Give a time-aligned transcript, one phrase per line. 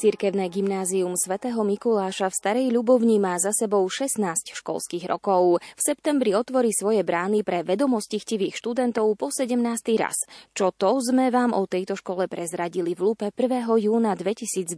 [0.00, 5.60] Cirkevné gymnázium svätého Mikuláša v Starej Ľubovni má za sebou 16 školských rokov.
[5.76, 9.60] V septembri otvorí svoje brány pre vedomosti študentov po 17.
[10.00, 10.24] raz.
[10.56, 13.68] Čo to sme vám o tejto škole prezradili v Lupe 1.
[13.76, 14.72] júna 2022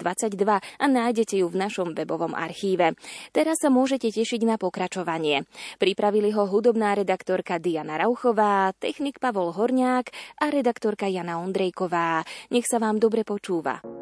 [0.59, 2.99] a nájdete ju v našom webovom archíve.
[3.31, 5.47] Teraz sa môžete tešiť na pokračovanie.
[5.79, 10.11] Pripravili ho hudobná redaktorka Diana Rauchová, technik Pavol Horniák
[10.43, 12.27] a redaktorka Jana Ondrejková.
[12.51, 14.02] Nech sa vám dobre počúva.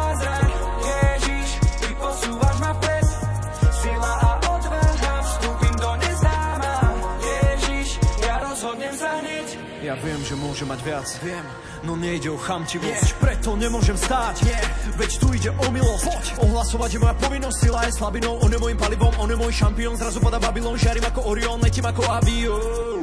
[10.51, 11.45] môže mať viac, viem
[11.87, 13.21] no nejde o chamtivosť yeah.
[13.23, 14.59] Preto nemôžem stáť, yeah.
[14.99, 16.25] veď tu ide o milosť Poď.
[16.43, 19.95] Ohlasovať je moja povinnosť, sila je slabinou On je môjim palivom, on je môj šampión
[19.95, 23.00] Zrazu pada Babylon, žiarím ako Orion, letím ako avión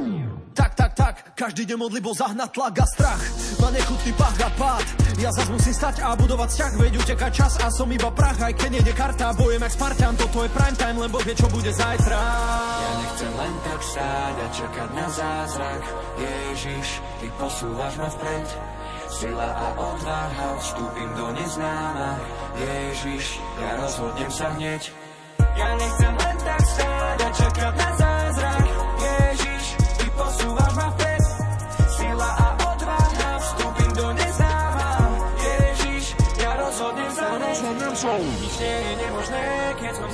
[0.59, 3.23] tak, tak, tak, každý deň modli bol zahnať tlak a strach.
[3.63, 4.87] Na nechutný pach a pád.
[5.23, 8.55] Ja zas musím stať a budovať vzťah Veď uteká čas a som iba prach Aj
[8.55, 11.75] keď nejde karta, bojem jak Spartan Toto je prime time, len Boh vie, čo bude
[11.75, 12.19] zajtra.
[12.79, 15.83] Ja nechcem len tak stáť a čakať na zázrak.
[16.23, 18.47] Ježiš, Ty posúvaš ma vpred.
[19.09, 22.11] Sila a odvaha, vstúpim do neznáma.
[22.63, 24.83] Ježiš, ja rozhodnem sa hneď.
[25.59, 28.58] Ja nechcem len tak stáť a čakať na zázrak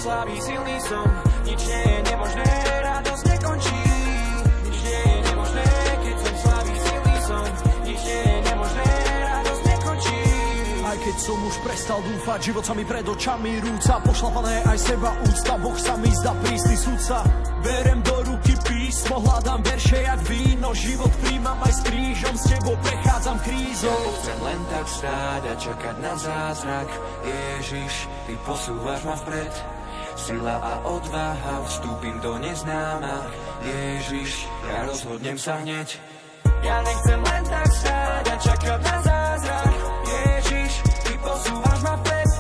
[0.05, 1.09] slabý, silný som.
[1.49, 2.49] Nič nie je nemožné,
[2.85, 3.83] radosť nekončí.
[4.69, 5.69] Nič nie je nemožné,
[6.05, 7.45] keď som slabý, silný som.
[7.89, 8.89] Nič nie je nemožné,
[9.25, 10.21] radosť nekončí.
[10.85, 13.95] Aj keď som už prestal dúfať, život sa mi pred očami rúca.
[14.05, 17.25] Pošlapané aj seba úcta, Boh sa mi zdá prísny sudca.
[17.65, 20.77] Berem do ruky písmo, hľadám verše jak víno.
[20.77, 23.89] Život príjmam aj s krížom, s tebou prechádzam krízou.
[23.89, 26.89] Ja nechcem len tak stáť a čakať na zázrak.
[27.25, 27.95] Ježiš,
[28.29, 29.74] Ty posúvaš ma vpred
[30.15, 33.27] Sila a odvaha, vstúpim do neznáma.
[33.67, 35.99] Ježiš, ja rozhodnem sa hneď.
[36.63, 39.75] Ja nechcem len tak stáť a čakať na zázrak.
[40.07, 42.31] Ježiš, Ty posúvaš ma vpred.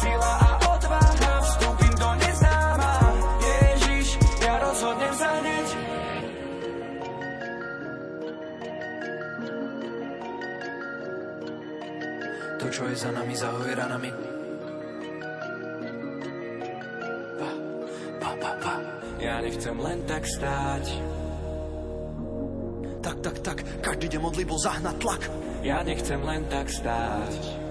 [0.00, 2.92] Sila a odvaha, vstúpim do neznáma.
[3.42, 4.06] Ježiš,
[4.46, 5.66] ja rozhodnem sa hneď.
[12.62, 14.29] To, čo je za nami, zahoje ranami
[18.20, 18.74] pa, pa, pa.
[19.20, 20.84] Ja nechcem len tak stáť
[23.00, 25.22] Tak, tak, tak, každý deň modli bol zahnať tlak
[25.64, 27.69] Ja nechcem len tak stáť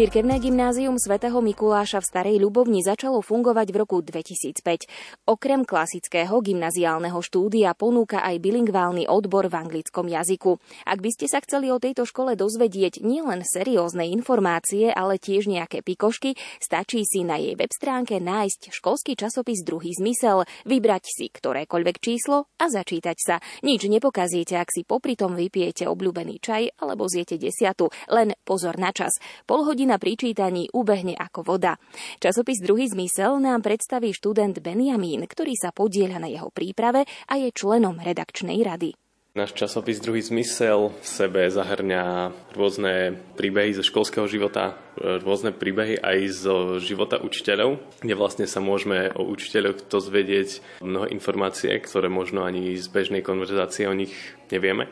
[0.00, 4.88] Cirkevné gymnázium svätého Mikuláša v Starej Ľubovni začalo fungovať v roku 2005.
[5.28, 10.56] Okrem klasického gymnaziálneho štúdia ponúka aj bilingválny odbor v anglickom jazyku.
[10.88, 15.84] Ak by ste sa chceli o tejto škole dozvedieť nielen seriózne informácie, ale tiež nejaké
[15.84, 16.32] pikošky,
[16.64, 22.48] stačí si na jej web stránke nájsť školský časopis Druhý zmysel, vybrať si ktorékoľvek číslo
[22.56, 23.36] a začítať sa.
[23.60, 27.92] Nič nepokazíte, ak si popri tom vypijete obľúbený čaj alebo zjete desiatu.
[28.08, 29.20] Len pozor na čas.
[29.44, 31.74] Pol hodina pri čítaní ubehne ako voda.
[32.22, 37.50] Časopis Druhý zmysel nám predstaví študent Benjamín, ktorý sa podieľa na jeho príprave a je
[37.50, 38.94] členom redakčnej rady.
[39.34, 46.18] Náš časopis Druhý zmysel v sebe zahrňa rôzne príbehy zo školského života, rôzne príbehy aj
[46.38, 52.78] zo života učiteľov, kde vlastne sa môžeme o učiteľoch dozvedieť mnoho informácie, ktoré možno ani
[52.78, 54.14] z bežnej konverzácie o nich
[54.54, 54.86] nevieme.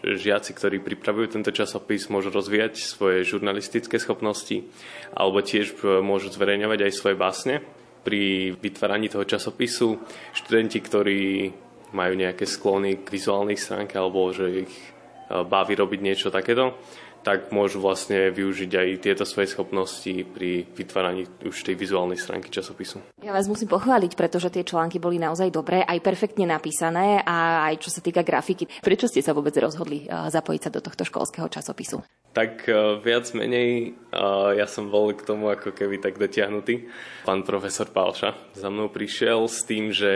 [0.00, 4.64] Žiaci, ktorí pripravujú tento časopis, môžu rozvíjať svoje žurnalistické schopnosti
[5.12, 7.60] alebo tiež môžu zverejňovať aj svoje básne.
[8.00, 10.00] Pri vytváraní toho časopisu
[10.32, 11.52] študenti, ktorí
[11.92, 14.74] majú nejaké sklony k vizuálnej stránke alebo že ich
[15.28, 16.80] baví robiť niečo takéto,
[17.20, 23.04] tak môžu vlastne využiť aj tieto svoje schopnosti pri vytváraní už tej vizuálnej stránky časopisu.
[23.20, 27.84] Ja vás musím pochváliť, pretože tie články boli naozaj dobré, aj perfektne napísané a aj
[27.84, 28.80] čo sa týka grafiky.
[28.80, 32.00] Prečo ste sa vôbec rozhodli zapojiť sa do tohto školského časopisu?
[32.30, 32.70] Tak
[33.02, 33.98] viac menej
[34.54, 36.86] ja som bol k tomu ako keby tak dotiahnutý.
[37.26, 40.12] Pán profesor Pálša za mnou prišiel s tým, že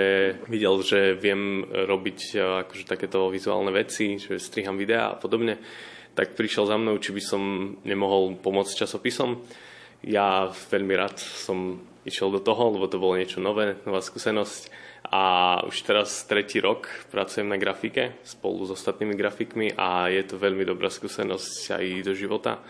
[0.47, 2.19] videl, že viem robiť
[2.65, 5.59] akože takéto vizuálne veci, že striham videá a podobne
[6.15, 7.43] tak prišiel za mnou, či by som
[7.83, 9.43] nemohol pomôcť časopisom.
[10.07, 14.71] Ja veľmi rád som išiel do toho, lebo to bolo niečo nové, nová skúsenosť.
[15.05, 20.41] A už teraz tretí rok pracujem na grafike spolu s ostatnými grafikmi a je to
[20.41, 22.65] veľmi dobrá skúsenosť aj do života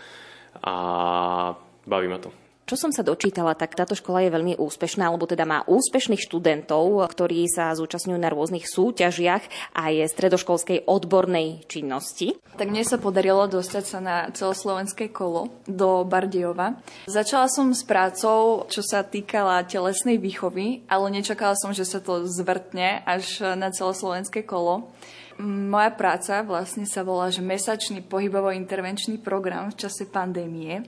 [0.59, 0.75] a
[1.87, 2.44] baví ma to.
[2.65, 6.97] Čo som sa dočítala, tak táto škola je veľmi úspešná, alebo teda má úspešných študentov,
[7.13, 12.33] ktorí sa zúčastňujú na rôznych súťažiach a je stredoškolskej odbornej činnosti.
[12.57, 16.81] Tak mne sa podarilo dostať sa na celoslovenské kolo do Bardejova.
[17.05, 22.25] Začala som s prácou, čo sa týkala telesnej výchovy, ale nečakala som, že sa to
[22.25, 24.89] zvrtne až na celoslovenské kolo.
[25.37, 30.87] Moja práca vlastne sa volá, že mesačný pohybovo-intervenčný program v čase pandémie.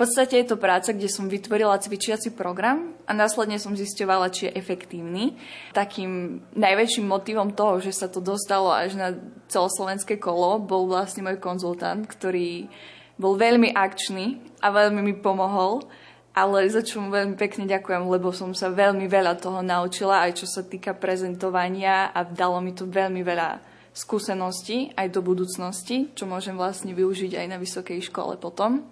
[0.00, 4.56] Podstate je to práca, kde som vytvorila cvičiaci program a následne som zisťovala, či je
[4.56, 5.36] efektívny.
[5.76, 9.12] Takým najväčším motivom toho, že sa to dostalo až na
[9.52, 12.72] celoslovenské kolo, bol vlastne môj konzultant, ktorý
[13.20, 15.84] bol veľmi akčný a veľmi mi pomohol
[16.30, 20.40] ale za čo mu veľmi pekne ďakujem, lebo som sa veľmi veľa toho naučila, aj
[20.40, 23.58] čo sa týka prezentovania a dalo mi to veľmi veľa
[23.90, 28.86] skúseností aj do budúcnosti, čo môžem vlastne využiť aj na vysokej škole potom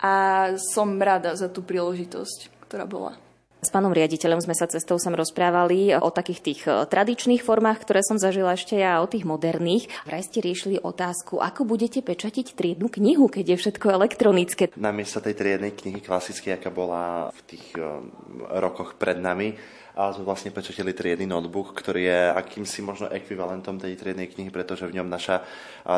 [0.00, 0.12] a
[0.56, 3.14] som rada za tú príležitosť, ktorá bola.
[3.60, 8.00] S pánom riaditeľom sme sa cestou sem rozprávali o takých tých e, tradičných formách, ktoré
[8.00, 9.84] som zažila ešte ja, o tých moderných.
[10.08, 14.72] Vraj ste riešili otázku, ako budete pečatiť triednu knihu, keď je všetko elektronické.
[14.80, 18.08] Namiesto tej triednej knihy klasické, aká bola v tých um,
[18.48, 19.60] rokoch pred nami,
[20.00, 24.88] a sme vlastne pečatili triedny notebook, ktorý je akýmsi možno ekvivalentom tej triednej knihy, pretože
[24.88, 25.44] v ňom naša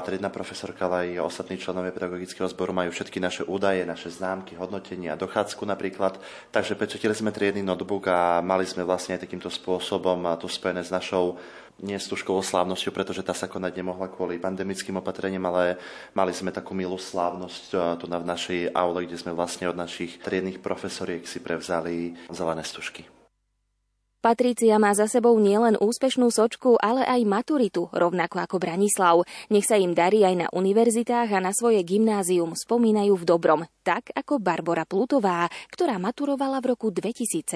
[0.02, 5.14] triedna profesorka, ale aj ostatní členovia pedagogického zboru majú všetky naše údaje, naše známky, hodnotenia,
[5.14, 6.18] dochádzku napríklad.
[6.50, 10.90] Takže pečatili sme triedny notebook a mali sme vlastne aj takýmto spôsobom to spojené s
[10.90, 11.38] našou
[11.78, 15.78] nie s tú školou slávnosťou, pretože tá sa konať nemohla kvôli pandemickým opatreniam, ale
[16.10, 20.18] mali sme takú milú slávnosť tu na v našej aule, kde sme vlastne od našich
[20.22, 23.11] triednych profesoriek si prevzali zelené stužky.
[24.22, 29.26] Patrícia má za sebou nielen úspešnú sočku, ale aj maturitu, rovnako ako Branislav.
[29.50, 34.14] Nech sa im darí aj na univerzitách a na svoje gymnázium spomínajú v dobrom, tak
[34.14, 37.50] ako Barbara Plutová, ktorá maturovala v roku 2017.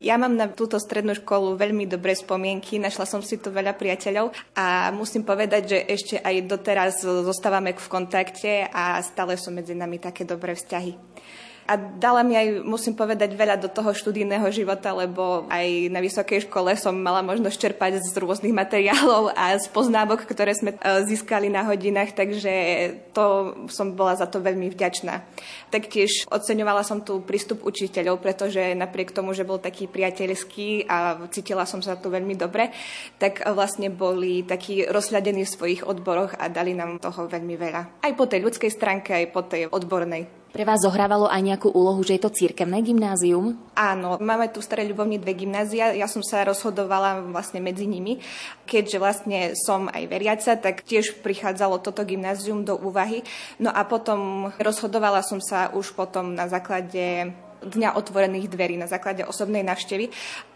[0.00, 4.32] Ja mám na túto strednú školu veľmi dobré spomienky, našla som si tu veľa priateľov
[4.56, 10.00] a musím povedať, že ešte aj doteraz zostávame v kontakte a stále sú medzi nami
[10.00, 10.96] také dobré vzťahy
[11.64, 16.44] a dala mi aj, musím povedať, veľa do toho študijného života, lebo aj na vysokej
[16.44, 20.78] škole som mala možnosť čerpať z rôznych materiálov a z poznámok, ktoré sme e,
[21.08, 22.52] získali na hodinách, takže
[23.16, 25.24] to som bola za to veľmi vďačná.
[25.72, 31.64] Taktiež oceňovala som tu prístup učiteľov, pretože napriek tomu, že bol taký priateľský a cítila
[31.64, 32.76] som sa tu veľmi dobre,
[33.16, 38.04] tak vlastne boli takí rozhľadení v svojich odboroch a dali nám toho veľmi veľa.
[38.04, 40.43] Aj po tej ľudskej stránke, aj po tej odbornej.
[40.54, 43.58] Pre vás zohrávalo aj nejakú úlohu, že je to církevné gymnázium?
[43.74, 45.90] Áno, máme tu v Starej Ľubovni dve gymnázia.
[45.90, 48.22] Ja som sa rozhodovala vlastne medzi nimi.
[48.62, 53.26] Keďže vlastne som aj veriaca, tak tiež prichádzalo toto gymnázium do úvahy.
[53.58, 59.26] No a potom rozhodovala som sa už potom na základe dňa otvorených dverí na základe
[59.26, 60.12] osobnej návštevy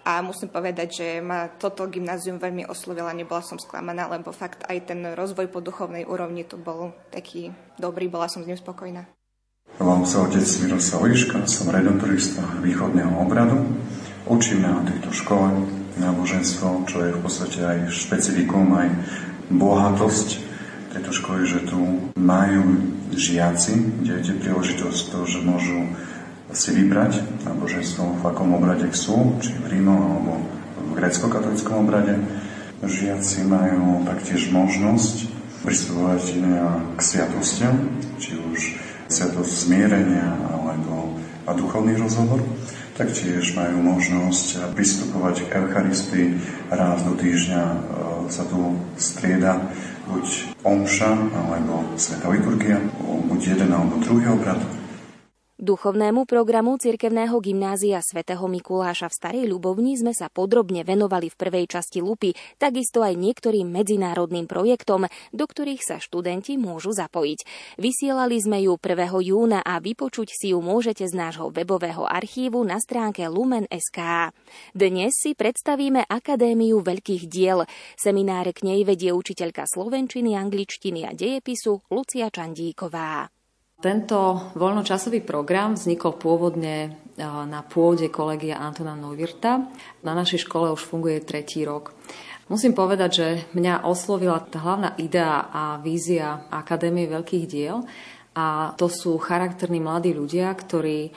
[0.07, 4.93] a musím povedať, že ma toto gymnázium veľmi oslovila, nebola som sklamaná, lebo fakt aj
[4.93, 7.51] ten rozvoj po duchovnej úrovni tu bol taký
[7.81, 9.18] dobrý, bola som s ním spokojná.
[9.79, 13.63] Volám sa otec Miroslav Liška, som redemptorista východného obradu.
[14.27, 15.55] Učím na tejto škole
[16.03, 18.91] náboženstvo, čo je v podstate aj špecifikum, aj
[19.55, 20.43] bohatosť
[20.91, 25.95] tejto školy, že tu majú žiaci, deti príležitosť to, že môžu
[26.51, 30.43] si vybrať náboženstvo, v akom obrade chcú, či v Rímo alebo
[30.75, 32.19] v grecko-katolickom obrade.
[32.83, 35.31] Žiaci majú taktiež možnosť
[35.63, 36.35] pristupovať
[36.99, 42.45] k sviatostiam, či už sviatosť zmierenia alebo a duchovný rozhovor,
[42.93, 46.27] taktiež majú možnosť pristupovať k Eucharistii.
[46.69, 47.79] Raz do týždňa e,
[48.29, 49.57] sa tu strieda
[50.05, 54.61] buď omša alebo sveta liturgia, buď jeden alebo druhý obrad.
[55.59, 61.67] Duchovnému programu cirkevného gymnázia svätého Mikuláša v Starej Ľubovni sme sa podrobne venovali v prvej
[61.67, 62.31] časti Lupy,
[62.63, 67.43] takisto aj niektorým medzinárodným projektom, do ktorých sa študenti môžu zapojiť.
[67.75, 69.11] Vysielali sme ju 1.
[69.19, 74.31] júna a vypočuť si ju môžete z nášho webového archívu na stránke lumen.sk.
[74.79, 77.67] Dnes si predstavíme Akadémiu veľkých diel.
[77.99, 83.27] Semináre k nej vedie učiteľka slovenčiny, angličtiny a dejepisu Lucia Čandíková.
[83.79, 89.71] Tento voľnočasový program vznikol pôvodne eh, na pôde kolegia Antona Neuwirta.
[90.03, 91.95] Na našej škole už funguje tretí rok.
[92.51, 97.87] Musím povedať, že mňa oslovila tá hlavná idea a vízia Akadémie veľkých diel
[98.35, 101.13] a to sú charakterní mladí ľudia, ktorí eh,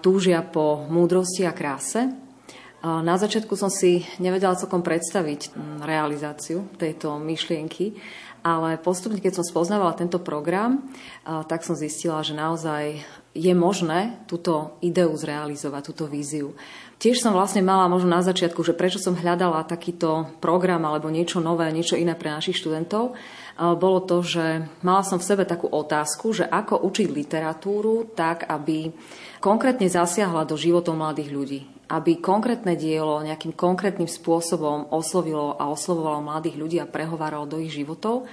[0.00, 2.08] túžia po múdrosti a kráse.
[2.08, 2.16] Eh,
[2.80, 5.52] na začiatku som si nevedela celkom predstaviť
[5.84, 7.92] realizáciu tejto myšlienky,
[8.40, 10.80] ale postupne, keď som spoznávala tento program,
[11.24, 16.56] tak som zistila, že naozaj je možné túto ideu zrealizovať, túto víziu.
[17.00, 21.40] Tiež som vlastne mala možno na začiatku, že prečo som hľadala takýto program alebo niečo
[21.40, 23.16] nové, niečo iné pre našich študentov,
[23.56, 28.92] bolo to, že mala som v sebe takú otázku, že ako učiť literatúru tak, aby
[29.40, 36.22] konkrétne zasiahla do životov mladých ľudí aby konkrétne dielo nejakým konkrétnym spôsobom oslovilo a oslovovalo
[36.22, 38.30] mladých ľudí a prehováralo do ich životov.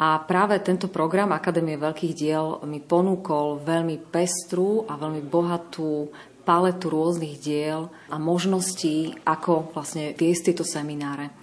[0.00, 6.08] A práve tento program Akadémie veľkých diel mi ponúkol veľmi pestrú a veľmi bohatú
[6.40, 11.34] paletu rôznych diel a možností, ako vlastne viesť tieto semináre.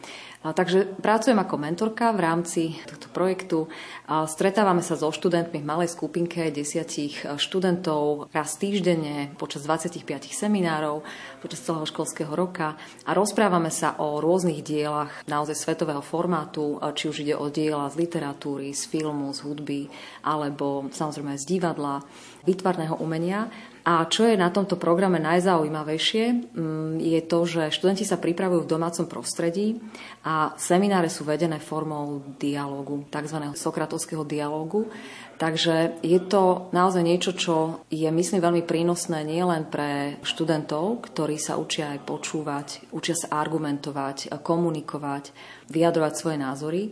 [0.48, 3.68] Takže pracujem ako mentorka v rámci tohto projektu.
[4.08, 11.04] Stretávame sa so študentmi v malej skupinke desiatich študentov raz týždenne počas 25 seminárov
[11.44, 17.28] počas celého školského roka a rozprávame sa o rôznych dielach naozaj svetového formátu, či už
[17.28, 19.82] ide o diela z literatúry, z filmu, z hudby
[20.24, 22.06] alebo samozrejme z divadla,
[22.48, 23.52] výtvarného umenia.
[23.88, 28.72] A čo je na tomto programe najzaujímavejšie, mm, je to, že študenti sa pripravujú v
[28.76, 29.80] domácom prostredí
[30.28, 33.56] a semináre sú vedené formou dialogu, tzv.
[33.56, 34.92] sokratovského dialogu.
[35.40, 41.56] Takže je to naozaj niečo, čo je, myslím, veľmi prínosné nielen pre študentov, ktorí sa
[41.56, 45.32] učia aj počúvať, učia sa argumentovať, komunikovať,
[45.72, 46.84] vyjadrovať svoje názory,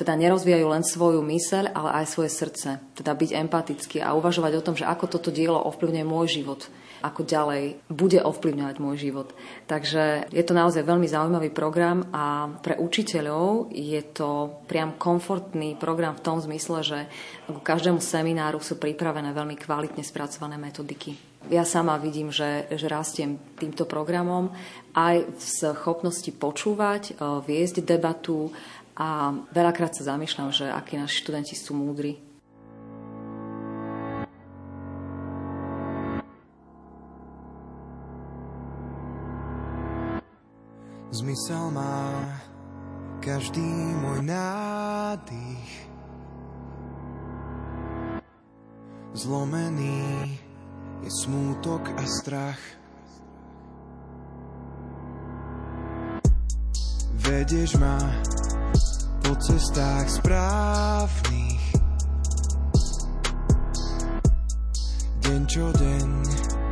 [0.00, 2.80] teda nerozvíjajú len svoju myseľ, ale aj svoje srdce.
[2.96, 6.64] Teda byť empatický a uvažovať o tom, že ako toto dielo ovplyvňuje môj život,
[7.04, 9.28] ako ďalej bude ovplyvňovať môj život.
[9.68, 16.16] Takže je to naozaj veľmi zaujímavý program a pre učiteľov je to priam komfortný program
[16.16, 16.98] v tom zmysle, že
[17.44, 21.28] k každému semináru sú pripravené veľmi kvalitne spracované metodiky.
[21.48, 24.52] Ja sama vidím, že, že rastiem týmto programom
[24.92, 27.16] aj v schopnosti počúvať,
[27.48, 28.52] viesť debatu,
[29.00, 32.20] a veľakrát sa zamýšľam, že akí naši študenti sú múdri.
[41.10, 42.12] Zmysel má
[43.24, 43.64] každý
[44.04, 45.72] môj nádych.
[49.16, 50.38] Zlomený
[51.02, 52.60] je smútok a strach.
[57.20, 57.98] Vedieš ma
[59.30, 61.62] po cestách správnych.
[65.22, 66.10] Deň čo deň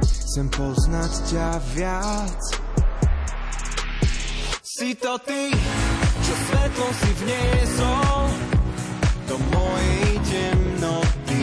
[0.03, 1.49] chcem poznať ťa
[1.79, 2.43] viac.
[4.67, 5.55] Si to ty,
[6.19, 8.23] čo svetlo si vniesol
[9.31, 11.43] do mojej temnoty.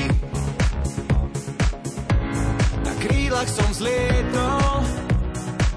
[2.84, 4.84] Na krílach som zlietol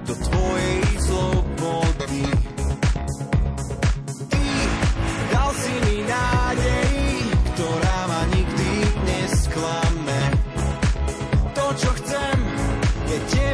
[0.02, 2.48] do tvojej slobody.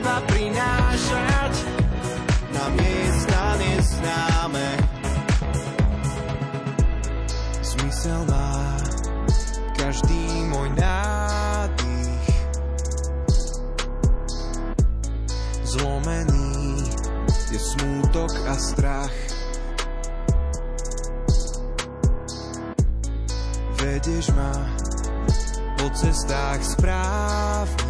[0.05, 1.55] Je teba prinášať
[2.53, 4.69] na miesta neznáme.
[7.65, 8.53] Zmysel má
[9.81, 12.37] každý môj nádych.
[15.73, 16.85] Zlomený
[17.49, 19.17] je smútok a strach.
[23.81, 24.53] Vedieš ma
[25.81, 27.84] po cestách správnych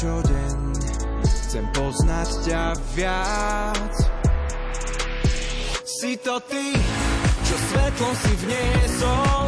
[0.00, 0.56] čo deň.
[1.28, 2.64] Chcem poznať ťa
[2.96, 3.94] viac.
[5.84, 6.72] Si to ty,
[7.44, 9.40] čo svetlo si vniesol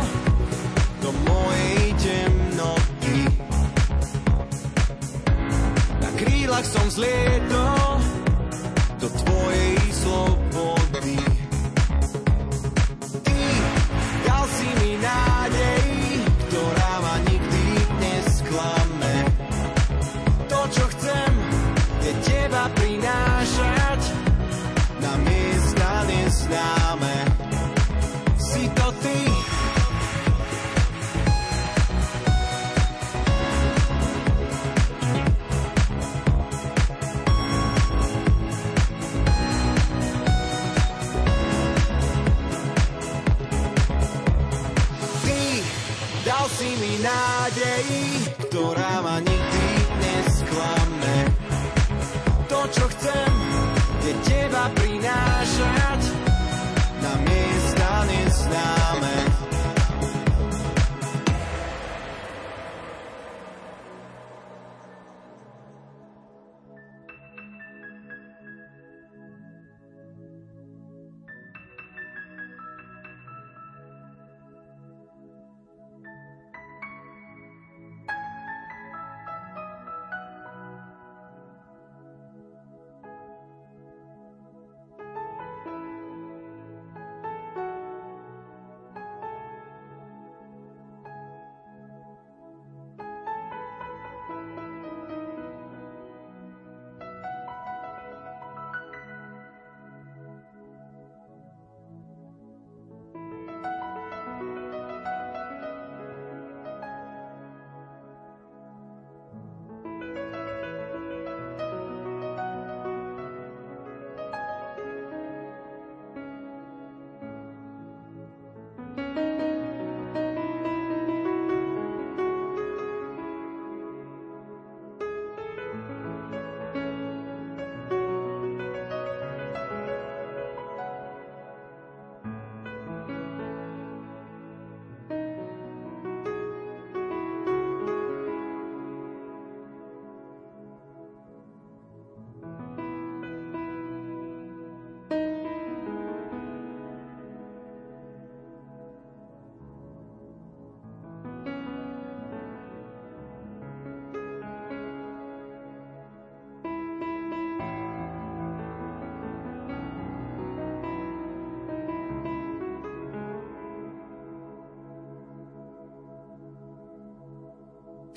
[1.00, 3.18] do mojej temnoty.
[6.04, 7.88] Na krílach som zlietol
[9.00, 10.41] do tvojej slobody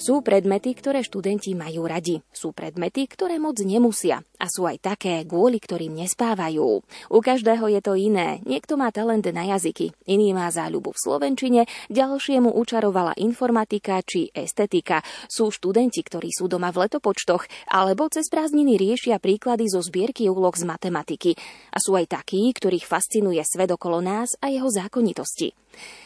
[0.06, 2.22] Sú predmety, ktoré študenti majú radi.
[2.30, 4.22] Sú predmety, ktoré moc nemusia.
[4.46, 6.86] A sú aj také, kvôli ktorým nespávajú.
[7.10, 8.46] U každého je to iné.
[8.46, 15.02] Niekto má talent na jazyky, iný má záľubu v slovenčine, ďalšiemu učarovala informatika či estetika.
[15.26, 20.54] Sú študenti, ktorí sú doma v letopočtoch, alebo cez prázdniny riešia príklady zo zbierky úloh
[20.54, 21.34] z matematiky.
[21.74, 25.58] A sú aj takí, ktorých fascinuje svet okolo nás a jeho zákonitosti.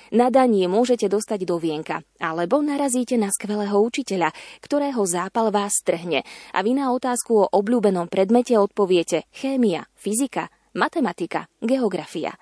[0.10, 4.34] Nadanie môžete dostať do vienka, alebo narazíte na skvelého učiteľa,
[4.65, 8.28] ktorého zápal vás strhne a vy na otázku o obľúbenom predmete
[8.61, 12.37] odpoviete chémia, fyzika, matematika, geografia.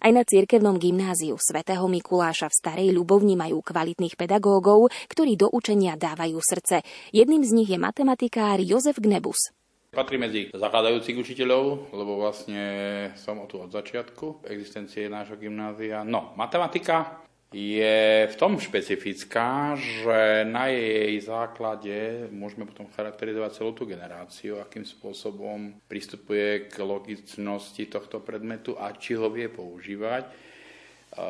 [0.00, 5.92] Aj na cirkevnom gymnáziu svätého Mikuláša v Starej Ľubovni majú kvalitných pedagógov, ktorí do učenia
[5.94, 6.80] dávajú srdce.
[7.12, 9.52] Jedným z nich je matematikár Jozef Gnebus.
[9.90, 12.62] Patrí medzi zakladajúcich učiteľov, lebo vlastne
[13.18, 16.06] som tu od začiatku existencie nášho gymnázia.
[16.06, 23.90] No, matematika je v tom špecifická, že na jej základe môžeme potom charakterizovať celú tú
[23.90, 30.50] generáciu, akým spôsobom pristupuje k logičnosti tohto predmetu a či ho vie používať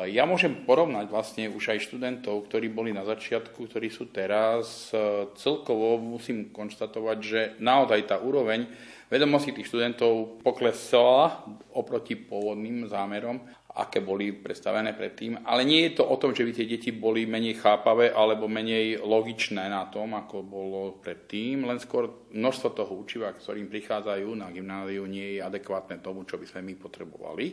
[0.05, 4.93] ja môžem porovnať vlastne už aj študentov, ktorí boli na začiatku, ktorí sú teraz.
[5.41, 8.69] Celkovo musím konštatovať, že naozaj tá úroveň
[9.09, 11.41] vedomostí tých študentov poklesala
[11.73, 15.47] oproti pôvodným zámerom, aké boli predstavené predtým.
[15.47, 18.99] Ale nie je to o tom, že by tie deti boli menej chápavé alebo menej
[18.99, 25.07] logičné na tom, ako bolo predtým, len skôr množstvo toho učiva, ktorým prichádzajú na gymnáziu,
[25.07, 27.47] nie je adekvátne tomu, čo by sme my potrebovali.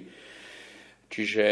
[1.09, 1.45] Čiže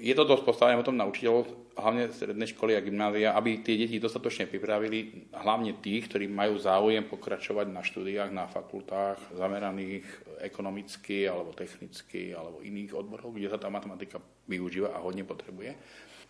[0.00, 4.00] je to dosť postavené potom na učiteľov, hlavne strednej školy a gymnázia, aby tie deti
[4.00, 10.06] dostatočne pripravili, hlavne tých, ktorí majú záujem pokračovať na štúdiách, na fakultách zameraných
[10.40, 15.76] ekonomicky alebo technicky alebo iných odborov, kde sa tá matematika využíva a hodne potrebuje.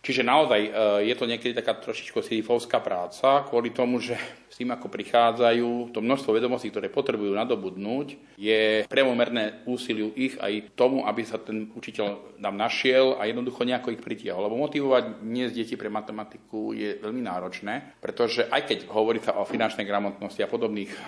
[0.05, 0.71] Čiže naozaj e,
[1.09, 4.13] je to niekedy taká trošičko sifovská práca, kvôli tomu, že
[4.45, 10.77] s tým, ako prichádzajú, to množstvo vedomostí, ktoré potrebujú nadobudnúť, je premomerné úsiliu ich aj
[10.77, 14.45] tomu, aby sa ten učiteľ nám našiel a jednoducho nejako ich pritiahol.
[14.45, 19.43] Lebo motivovať dnes deti pre matematiku je veľmi náročné, pretože aj keď hovorí sa o
[19.43, 20.99] finančnej gramotnosti a podobných e,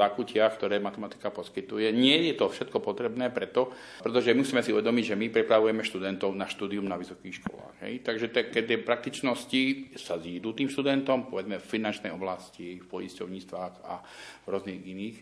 [0.00, 3.68] zákutiach, ktoré matematika poskytuje, nie je to všetko potrebné preto,
[4.00, 7.74] pretože musíme si uvedomiť, že my pripravujeme študentov na štúdium na vysokých školách.
[7.84, 8.02] Hej?
[8.02, 14.00] Takže tie praktičnosti sa zídu tým študentom, povedzme v finančnej oblasti, v poisťovníctvách a
[14.42, 15.16] v rôznych iných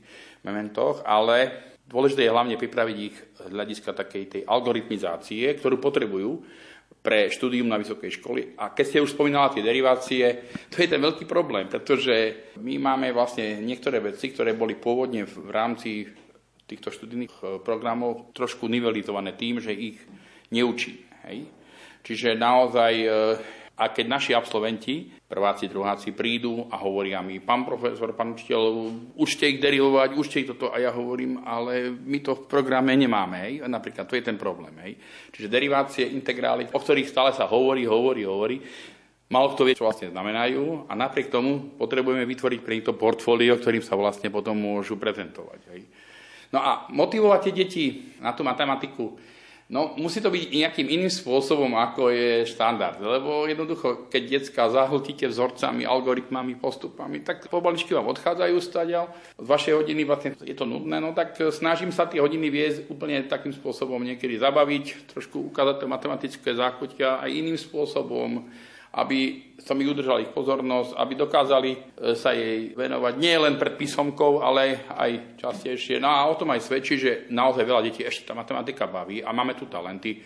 [0.44, 6.44] momentoch, ale Dôležité je hlavne pripraviť ich z hľadiska takej tej algoritmizácie, ktorú potrebujú
[7.00, 8.52] pre štúdium na vysokej školy.
[8.60, 13.08] A keď ste už spomínala tie derivácie, to je ten veľký problém, pretože my máme
[13.16, 16.04] vlastne niektoré veci, ktoré boli pôvodne v rámci
[16.68, 19.96] týchto študijných eh, programov trošku nivelizované tým, že ich
[20.52, 21.24] neučíme.
[21.32, 21.48] Hej?
[22.02, 23.12] Čiže naozaj eh,
[23.78, 29.46] a keď naši absolventi, prváci, druháci, prídu a hovoria mi, pán profesor, pán učiteľ, učte
[29.46, 33.54] ich derivovať, učte ich toto, a ja hovorím, ale my to v programe nemáme, hej?
[33.70, 34.74] napríklad to je ten problém.
[34.82, 34.98] Hej?
[35.30, 38.58] Čiže derivácie, integrály, o ktorých stále sa hovorí, hovorí, hovorí,
[39.28, 43.60] Málo kto vie, čo vlastne znamenajú a napriek tomu potrebujeme vytvoriť pre nich to portfólio,
[43.60, 45.60] ktorým sa vlastne potom môžu prezentovať.
[45.68, 45.84] Hej.
[46.48, 47.84] No a motivovať tie deti
[48.24, 49.20] na tú matematiku,
[49.68, 52.96] No, musí to byť nejakým iným spôsobom, ako je štandard.
[53.04, 59.12] Lebo jednoducho, keď detská zahltíte vzorcami, algoritmami, postupami, tak pobaličky vám odchádzajú stadiaľ.
[59.36, 63.20] Z vašej hodiny vlastne je to nudné, no tak snažím sa tie hodiny viesť úplne
[63.28, 68.48] takým spôsobom niekedy zabaviť, trošku ukázať to matematické záchutia aj iným spôsobom
[68.98, 71.78] aby som ich udržal ich pozornosť, aby dokázali e,
[72.18, 76.02] sa jej venovať nie len pred písomkou, ale aj častejšie.
[76.02, 79.30] No a o tom aj svedčí, že naozaj veľa detí ešte tá matematika baví a
[79.30, 80.18] máme tu talenty,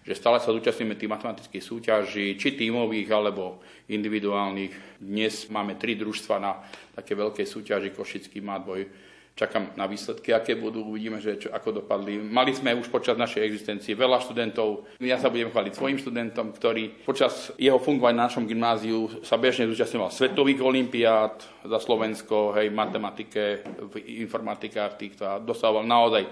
[0.00, 5.02] že stále sa zúčastníme tých matematických súťaží, či tímových, alebo individuálnych.
[5.02, 6.56] Dnes máme tri družstva na
[6.94, 12.20] také veľkej súťaži Košický Mádboj Čakám na výsledky, aké budú, uvidíme, že čo, ako dopadli.
[12.20, 14.84] Mali sme už počas našej existencie veľa študentov.
[15.00, 19.64] Ja sa budem chváliť svojim študentom, ktorý počas jeho fungovania na našom gymnáziu sa bežne
[19.72, 23.94] zúčastňoval svetových olimpiád za Slovensko, hej, matematike, v
[24.28, 26.28] informatikách týchto a dosával naozaj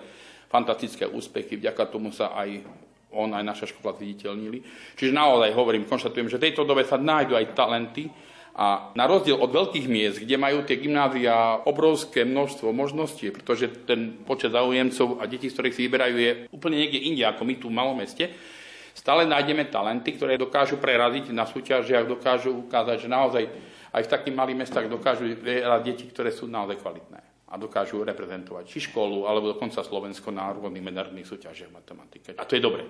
[0.52, 1.56] fantastické úspechy.
[1.56, 2.60] Vďaka tomu sa aj
[3.08, 4.60] on, aj naša škola zviditeľnili.
[5.00, 8.12] Čiže naozaj hovorím, konštatujem, že v tejto dobe sa nájdú aj talenty,
[8.58, 14.18] a na rozdiel od veľkých miest, kde majú tie gymnázia obrovské množstvo možností, pretože ten
[14.26, 17.70] počet záujemcov a detí, z ktorých si vyberajú, je úplne niekde inde ako my tu
[17.70, 18.34] v malom meste,
[18.98, 23.44] stále nájdeme talenty, ktoré dokážu preraziť na súťažiach, dokážu ukázať, že naozaj
[23.94, 28.66] aj v takých malých mestách dokážu veľa deti, ktoré sú naozaj kvalitné a dokážu reprezentovať
[28.66, 32.28] či školu, alebo dokonca Slovensko na rôznych medzinárodných súťažiach v matematike.
[32.36, 32.82] A to je dobre.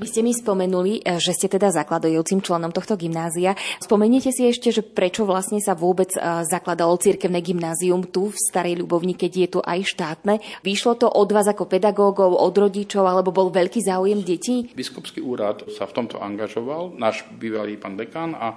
[0.00, 3.52] Vy ste mi spomenuli, eh, že ste teda zakladajúcim členom tohto gymnázia.
[3.84, 8.80] Spomeniete si ešte, že prečo vlastne sa vôbec eh, zakladalo cirkevné gymnázium tu v Starej
[8.80, 10.40] Ľubovni, keď je tu aj štátne?
[10.64, 14.72] Vyšlo to od vás ako pedagógov, od rodičov, alebo bol veľký záujem detí?
[14.72, 18.56] Biskupský úrad sa v tomto angažoval, náš bývalý pán dekan a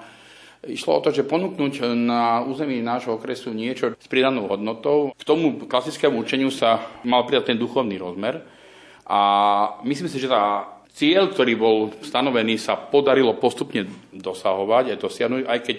[0.64, 5.12] Išlo o to, že ponúknuť na území nášho okresu niečo s pridanou hodnotou.
[5.12, 8.40] K tomu klasickému učeniu sa mal pridať ten duchovný rozmer.
[9.04, 9.20] A
[9.84, 15.60] myslím si, že tá Cieľ, ktorý bol stanovený, sa podarilo postupne dosahovať, aj dosiahnuť, aj
[15.66, 15.78] keď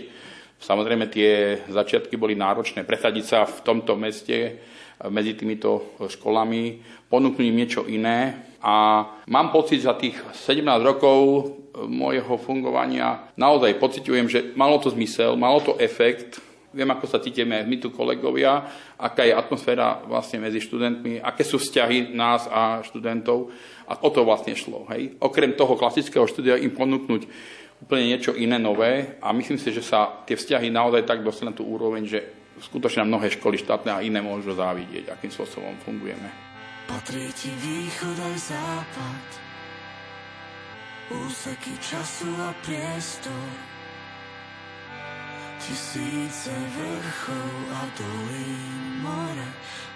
[0.59, 2.83] samozrejme tie začiatky boli náročné.
[2.83, 4.59] Presadiť sa v tomto meste
[5.07, 8.51] medzi týmito školami, ponúknuť im niečo iné.
[8.59, 15.39] A mám pocit, za tých 17 rokov môjho fungovania naozaj pociťujem, že malo to zmysel,
[15.39, 16.43] malo to efekt,
[16.75, 18.67] viem, ako sa cítime my tu kolegovia,
[18.99, 23.55] aká je atmosféra vlastne medzi študentmi, aké sú vzťahy nás a študentov.
[23.85, 24.89] A o to vlastne šlo.
[24.93, 25.17] Hej.
[25.21, 27.29] Okrem toho klasického štúdia im ponúknuť
[27.85, 31.57] úplne niečo iné, nové a myslím si, že sa tie vzťahy naozaj tak dostali na
[31.57, 32.21] tú úroveň, že
[32.63, 36.31] skutočne mnohé školy štátne a iné môžu závidieť, akým spôsobom fungujeme.
[36.89, 39.27] Patrí ti východ aj západ,
[41.13, 43.49] úseky času a priestor,
[45.65, 49.49] Tisíce vrchov a dolín, more,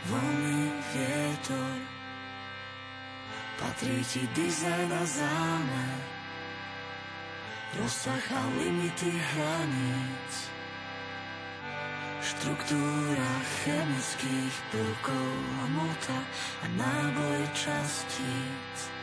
[0.09, 1.98] vlny, vietor.
[3.59, 5.99] Patrí ti dizajn a zámer,
[7.75, 10.35] rozsah a limity hraníc.
[12.23, 13.33] Štruktúra
[13.67, 15.33] chemických prvkov,
[15.67, 16.19] hmota
[16.63, 18.98] a náboj častíc.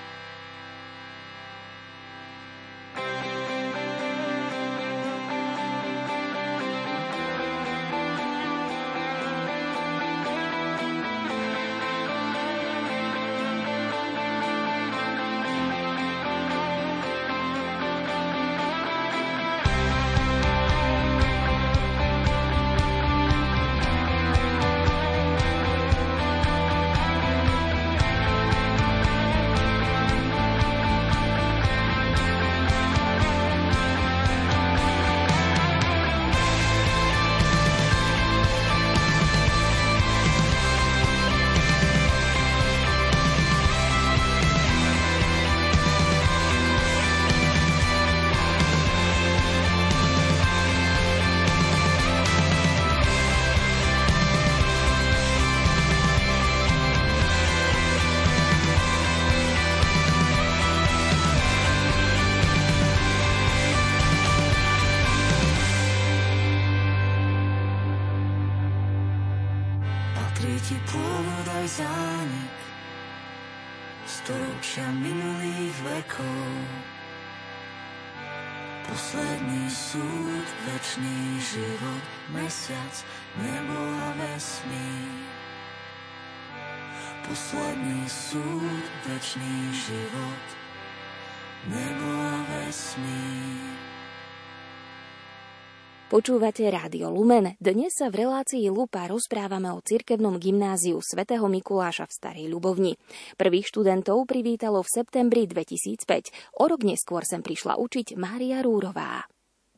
[96.15, 97.60] Počúvate Rádio Lumen.
[97.60, 102.95] Dnes sa v relácii Lupa rozprávame o cirkevnom gymnáziu svätého Mikuláša v Starej Ľubovni.
[103.36, 106.56] Prvých študentov privítalo v septembri 2005.
[106.56, 109.28] O rok neskôr sem prišla učiť Mária Rúrová.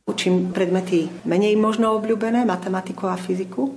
[0.06, 3.74] Učím predmety menej možno obľúbené, matematiku a fyziku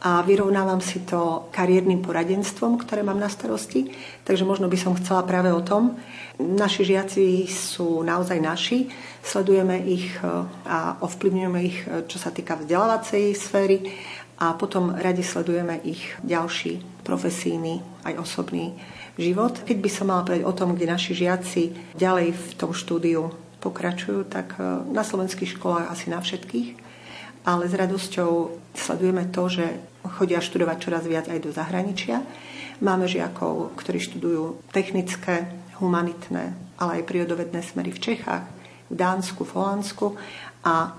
[0.00, 3.92] a vyrovnávam si to kariérnym poradenstvom, ktoré mám na starosti.
[4.24, 6.00] Takže možno by som chcela práve o tom.
[6.40, 8.88] Naši žiaci sú naozaj naši,
[9.20, 10.24] sledujeme ich e,
[10.64, 13.92] a ovplyvňujeme ich, e, čo sa týka vzdelávacej sféry
[14.40, 18.72] a potom radi sledujeme ich ďalší profesijný aj osobný
[19.20, 19.52] život.
[19.68, 23.28] Keď by som mala povedať o tom, kde naši žiaci ďalej v tom štúdiu
[23.60, 26.89] pokračujú, tak e, na slovenských školách asi na všetkých
[27.44, 28.30] ale s radosťou
[28.76, 29.66] sledujeme to, že
[30.20, 32.24] chodia študovať čoraz viac aj do zahraničia.
[32.80, 35.48] Máme žiakov, ktorí študujú technické,
[35.80, 38.44] humanitné, ale aj prírodovedné smery v Čechách,
[38.88, 40.06] v Dánsku, v Holandsku
[40.64, 40.90] a e,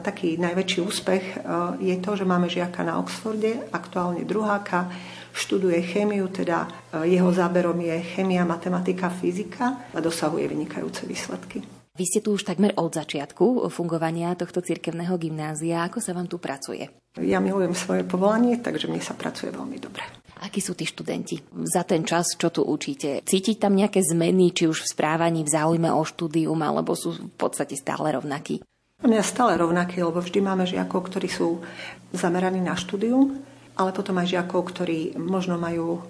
[0.00, 1.36] taký najväčší úspech e,
[1.80, 4.92] je to, že máme žiaka na Oxforde, aktuálne druháka,
[5.36, 6.68] študuje chémiu, teda e,
[7.16, 11.75] jeho záberom je chémia, matematika, fyzika a dosahuje vynikajúce výsledky.
[11.96, 15.80] Vy ste tu už takmer od začiatku fungovania tohto cirkevného gymnázia.
[15.88, 16.84] Ako sa vám tu pracuje?
[17.16, 20.04] Ja milujem svoje povolanie, takže mne sa pracuje veľmi dobre.
[20.44, 23.24] Akí sú tí študenti za ten čas, čo tu učíte?
[23.24, 27.32] Cítiť tam nejaké zmeny, či už v správaní, v záujme o štúdium, alebo sú v
[27.32, 28.60] podstate stále rovnakí?
[29.00, 31.64] Mňa stále rovnaký, lebo vždy máme žiakov, ktorí sú
[32.12, 33.40] zameraní na štúdium,
[33.80, 36.04] ale potom aj žiakov, ktorí možno majú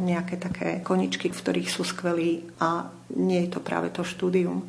[0.00, 4.64] nejaké také koničky, v ktorých sú skvelí a nie je to práve to štúdium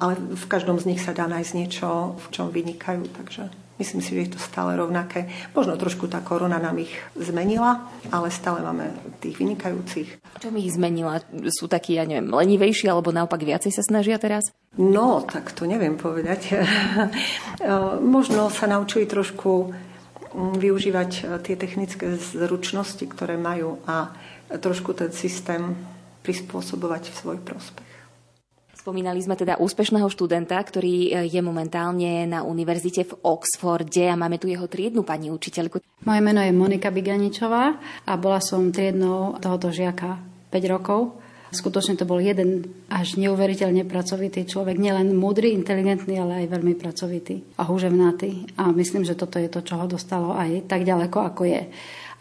[0.00, 4.16] ale v každom z nich sa dá nájsť niečo, v čom vynikajú, takže myslím si,
[4.16, 5.28] že je to stále rovnaké.
[5.52, 10.08] Možno trošku tá korona nám ich zmenila, ale stále máme tých vynikajúcich.
[10.40, 11.20] Čo mi ich zmenila?
[11.52, 14.52] Sú takí, ja neviem, lenivejší, alebo naopak viacej sa snažia teraz?
[14.80, 16.60] No, tak to neviem povedať.
[18.16, 19.72] Možno sa naučili trošku
[20.32, 24.16] mm, využívať e, tie technické zručnosti, ktoré majú a
[24.48, 25.76] trošku ten systém
[26.22, 27.89] prispôsobovať v svoj prospech.
[28.80, 34.40] Spomínali sme teda úspešného študenta, ktorý e, je momentálne na univerzite v Oxforde a máme
[34.40, 35.84] tu jeho triednu pani učiteľku.
[36.08, 37.76] Moje meno je Monika Biganičová
[38.08, 40.16] a bola som triednou tohoto žiaka
[40.48, 41.20] 5 rokov.
[41.52, 47.60] Skutočne to bol jeden až neuveriteľne pracovitý človek, nielen múdry, inteligentný, ale aj veľmi pracovitý
[47.60, 48.56] a húževnatý.
[48.56, 51.68] A myslím, že toto je to, čo ho dostalo aj tak ďaleko, ako je.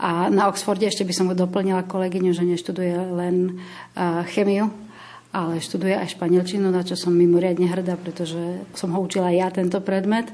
[0.03, 3.63] A na Oxforde ešte by som ho doplnila kolegyňu, že neštuduje len
[3.95, 4.88] uh, chemiu,
[5.29, 9.77] ale študuje aj španielčinu, na čo som mimoriadne hrdá, pretože som ho učila ja tento
[9.77, 10.33] predmet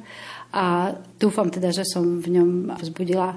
[0.56, 3.36] a dúfam teda, že som v ňom vzbudila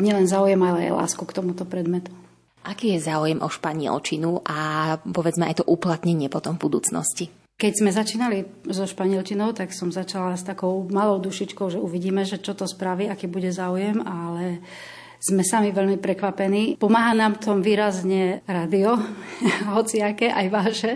[0.00, 2.08] nielen záujem, ale aj lásku k tomuto predmetu.
[2.64, 4.58] Aký je záujem o španielčinu a
[4.98, 7.28] povedzme aj to uplatnenie potom v budúcnosti?
[7.56, 12.36] Keď sme začínali so španielčinou, tak som začala s takou malou dušičkou, že uvidíme, že
[12.36, 14.60] čo to spraví, aký bude záujem, ale
[15.26, 16.78] sme sami veľmi prekvapení.
[16.78, 18.94] Pomáha nám tom výrazne radio,
[19.74, 20.92] hociaké, aj vaše,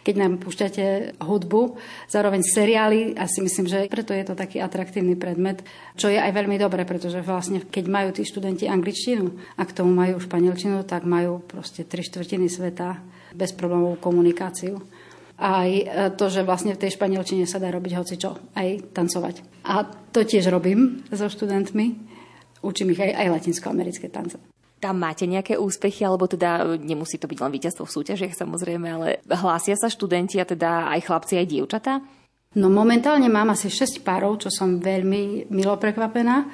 [0.00, 1.76] keď nám púšťate hudbu,
[2.08, 5.60] zároveň seriály a si myslím, že preto je to taký atraktívny predmet,
[6.00, 9.92] čo je aj veľmi dobre, pretože vlastne keď majú tí študenti angličtinu a k tomu
[9.92, 13.04] majú španielčinu, tak majú proste tri štvrtiny sveta
[13.36, 14.80] bez problémovú komunikáciu
[15.34, 19.66] aj e, to, že vlastne v tej španielčine sa dá robiť hocičo, aj tancovať.
[19.66, 19.82] A
[20.14, 22.13] to tiež robím so študentmi
[22.64, 24.40] učím ich aj, aj latinskoamerické tance.
[24.80, 29.08] Tam máte nejaké úspechy, alebo teda nemusí to byť len víťazstvo v súťažiach samozrejme, ale
[29.28, 32.04] hlásia sa študenti a teda aj chlapci, aj dievčatá?
[32.54, 36.46] No momentálne mám asi 6 párov, čo som veľmi milo prekvapená.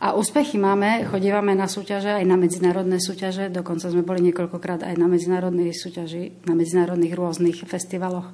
[0.00, 4.96] A úspechy máme, chodívame na súťaže, aj na medzinárodné súťaže, dokonca sme boli niekoľkokrát aj
[4.96, 8.32] na medzinárodnej súťaži, na medzinárodných rôznych festivaloch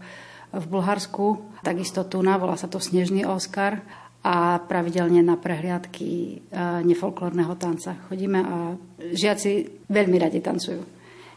[0.54, 1.42] v Bulharsku.
[1.66, 3.82] Takisto tu na, volá sa to Snežný Oscar
[4.26, 6.34] a pravidelne na prehliadky e,
[6.82, 7.94] nefolklórneho tanca.
[8.10, 10.82] Chodíme a žiaci veľmi radi tancujú.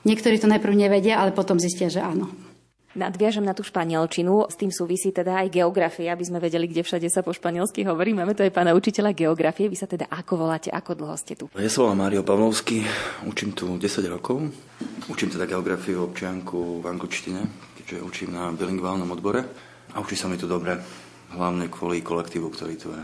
[0.10, 2.34] Niektorí to najprv nevedia, ale potom zistia, že áno.
[2.97, 7.06] Nadviažem na tú španielčinu, s tým súvisí teda aj geografia, aby sme vedeli, kde všade
[7.13, 8.17] sa po španielsky hovorí.
[8.17, 9.69] Máme tu aj pána učiteľa geografie.
[9.69, 11.45] Vy sa teda ako voláte, ako dlho ste tu?
[11.54, 12.82] Ja sa volám Mário Pavlovský,
[13.30, 14.41] učím tu 10 rokov.
[15.06, 17.45] Učím teda geografiu občianku v angličtine,
[17.78, 19.45] keďže učím na bilingválnom odbore
[19.93, 20.82] a učí sa mi tu dobre
[21.34, 23.04] hlavne kvôli kolektívu, ktorý tu je.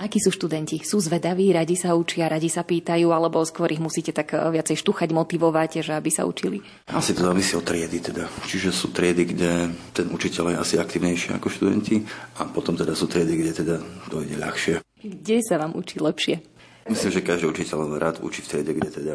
[0.00, 0.80] Akí sú študenti?
[0.80, 4.80] Sú zvedaví, radi sa učia, radi sa pýtajú, alebo skôr ich musíte tak eh, viacej
[4.80, 6.64] štuchať, motivovať, že aby sa učili?
[6.88, 8.24] Asi to závisí od triedy teda.
[8.48, 12.00] Čiže sú triedy, kde ten učiteľ je asi aktivnejší ako študenti
[12.40, 13.76] a potom teda sú triedy, kde teda
[14.08, 14.80] to ide ľahšie.
[15.04, 16.40] Kde sa vám učí lepšie?
[16.88, 19.14] Myslím, že každý učiteľ rád učí v triede, kde teda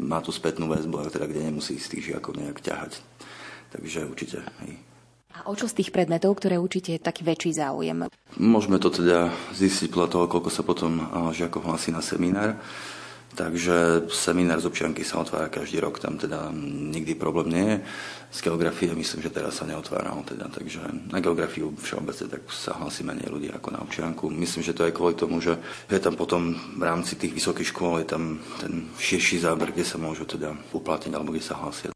[0.00, 3.02] má tú spätnú väzbu a teda kde nemusí z tých žiakov nejak ťahať.
[3.74, 4.40] Takže určite.
[4.64, 4.85] Hej.
[5.36, 8.08] A o čo z tých predmetov, ktoré učíte, je taký väčší záujem?
[8.40, 11.04] Môžeme to teda zistiť podľa toho, koľko sa potom
[11.36, 12.56] žiakov hlasí na seminár.
[13.36, 17.76] Takže seminár z občianky sa otvára každý rok, tam teda nikdy problém nie je.
[18.40, 20.80] Z geografie myslím, že teraz sa neotváral, teda, takže
[21.12, 24.32] na geografiu všeobecne tak sa hlasí menej ľudí ako na občianku.
[24.32, 25.60] Myslím, že to aj kvôli tomu, že
[25.92, 30.00] je tam potom v rámci tých vysokých škôl je tam ten širší záber, kde sa
[30.00, 31.95] môžu teda uplatniť alebo kde sa hlasia.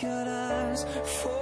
[0.00, 0.86] could eyes
[1.22, 1.39] for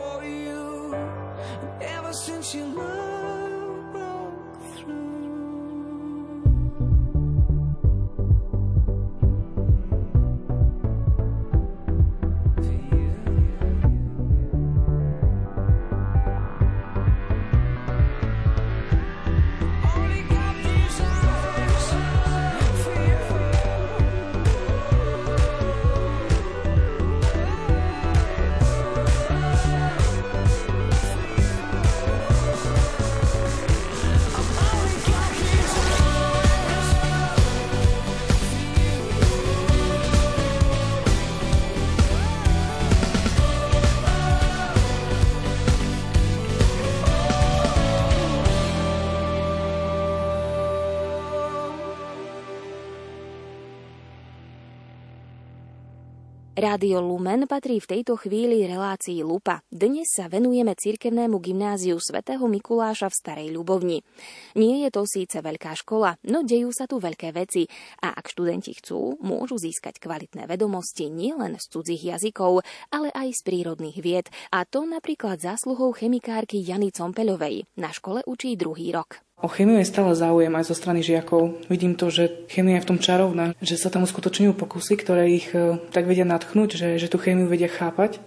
[56.68, 59.64] Rádio Lumen patrí v tejto chvíli relácii Lupa.
[59.72, 64.04] Dnes sa venujeme cirkevnému gymnáziu svätého Mikuláša v Starej Ľubovni.
[64.52, 67.64] Nie je to síce veľká škola, no dejú sa tu veľké veci
[68.04, 72.60] a ak študenti chcú, môžu získať kvalitné vedomosti nielen z cudzích jazykov,
[72.92, 74.28] ale aj z prírodných vied.
[74.52, 77.64] A to napríklad zásluhou chemikárky Jany Compeľovej.
[77.80, 79.24] Na škole učí druhý rok.
[79.38, 81.62] O chemiu je stále záujem aj zo strany žiakov.
[81.70, 85.54] Vidím to, že chemia je v tom čarovná, že sa tam uskutočňujú pokusy, ktoré ich
[85.54, 88.18] e, tak vedia natchnúť, že, že tú chemiu vedia chápať.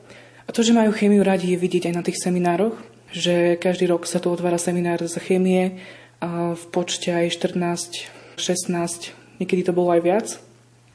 [0.47, 2.79] A to, že majú chemiu radi, je vidieť aj na tých seminároch,
[3.11, 5.83] že každý rok sa tu otvára seminár z chémie
[6.23, 8.07] a v počte aj 14,
[8.39, 9.11] 16,
[9.43, 10.27] niekedy to bolo aj viac.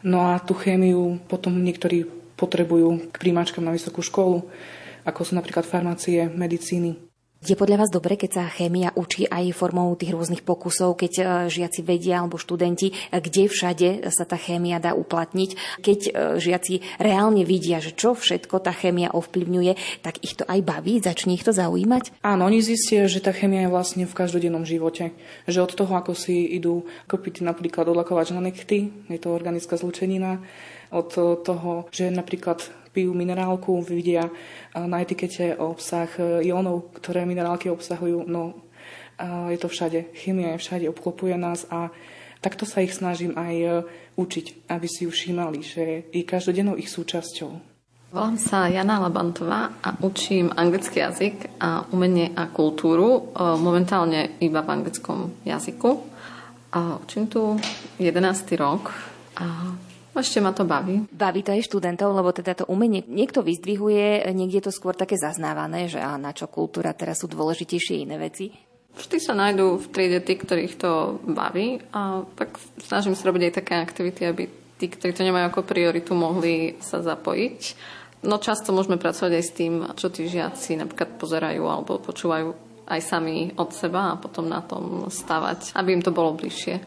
[0.00, 2.08] No a tú chémiu potom niektorí
[2.40, 4.48] potrebujú k príjmačkám na vysokú školu,
[5.04, 7.05] ako sú napríklad farmácie, medicíny.
[7.44, 11.24] Je podľa vás dobre, keď sa chémia učí aj formou tých rôznych pokusov, keď e,
[11.52, 15.50] žiaci vedia alebo študenti, e, kde všade sa tá chémia dá uplatniť,
[15.84, 16.10] keď e,
[16.40, 21.36] žiaci reálne vidia, že čo všetko tá chémia ovplyvňuje, tak ich to aj baví, začne
[21.36, 22.24] ich to zaujímať?
[22.24, 25.12] Áno, oni zistia, že tá chémia je vlastne v každodennom živote.
[25.44, 30.40] Že od toho, ako si idú kopiť napríklad odlakovač na nechty, je to organická zlučenina,
[30.88, 31.10] od
[31.42, 32.62] toho, že napríklad
[32.96, 34.32] pijú minerálku, vidia
[34.72, 36.08] na etikete obsah
[36.40, 38.24] jónov, ktoré minerálky obsahujú.
[38.24, 38.56] No,
[39.52, 40.16] je to všade.
[40.16, 41.92] Chemia je všade, obklopuje nás a
[42.40, 43.84] takto sa ich snažím aj
[44.16, 47.76] učiť, aby si ju všímali, že je každodennou ich súčasťou.
[48.16, 54.72] Volám sa Jana Labantová a učím anglický jazyk a umenie a kultúru momentálne iba v
[54.72, 55.90] anglickom jazyku.
[56.76, 57.60] A učím tu
[57.98, 58.20] 11.
[58.56, 58.94] rok
[59.36, 59.74] a
[60.20, 61.08] ešte ma to baví.
[61.12, 65.20] Baví to aj študentov, lebo teda to umenie niekto vyzdvihuje, niekde je to skôr také
[65.20, 68.52] zaznávané, že a na čo kultúra, teraz sú dôležitejšie iné veci.
[68.96, 73.56] Vždy sa nájdú v triede tí, ktorých to baví a tak snažím sa robiť aj
[73.60, 74.44] také aktivity, aby
[74.80, 77.60] tí, ktorí to nemajú ako prioritu, mohli sa zapojiť.
[78.24, 82.56] No často môžeme pracovať aj s tým, čo tí žiaci napríklad pozerajú alebo počúvajú
[82.88, 86.80] aj sami od seba a potom na tom stavať, aby im to bolo bližšie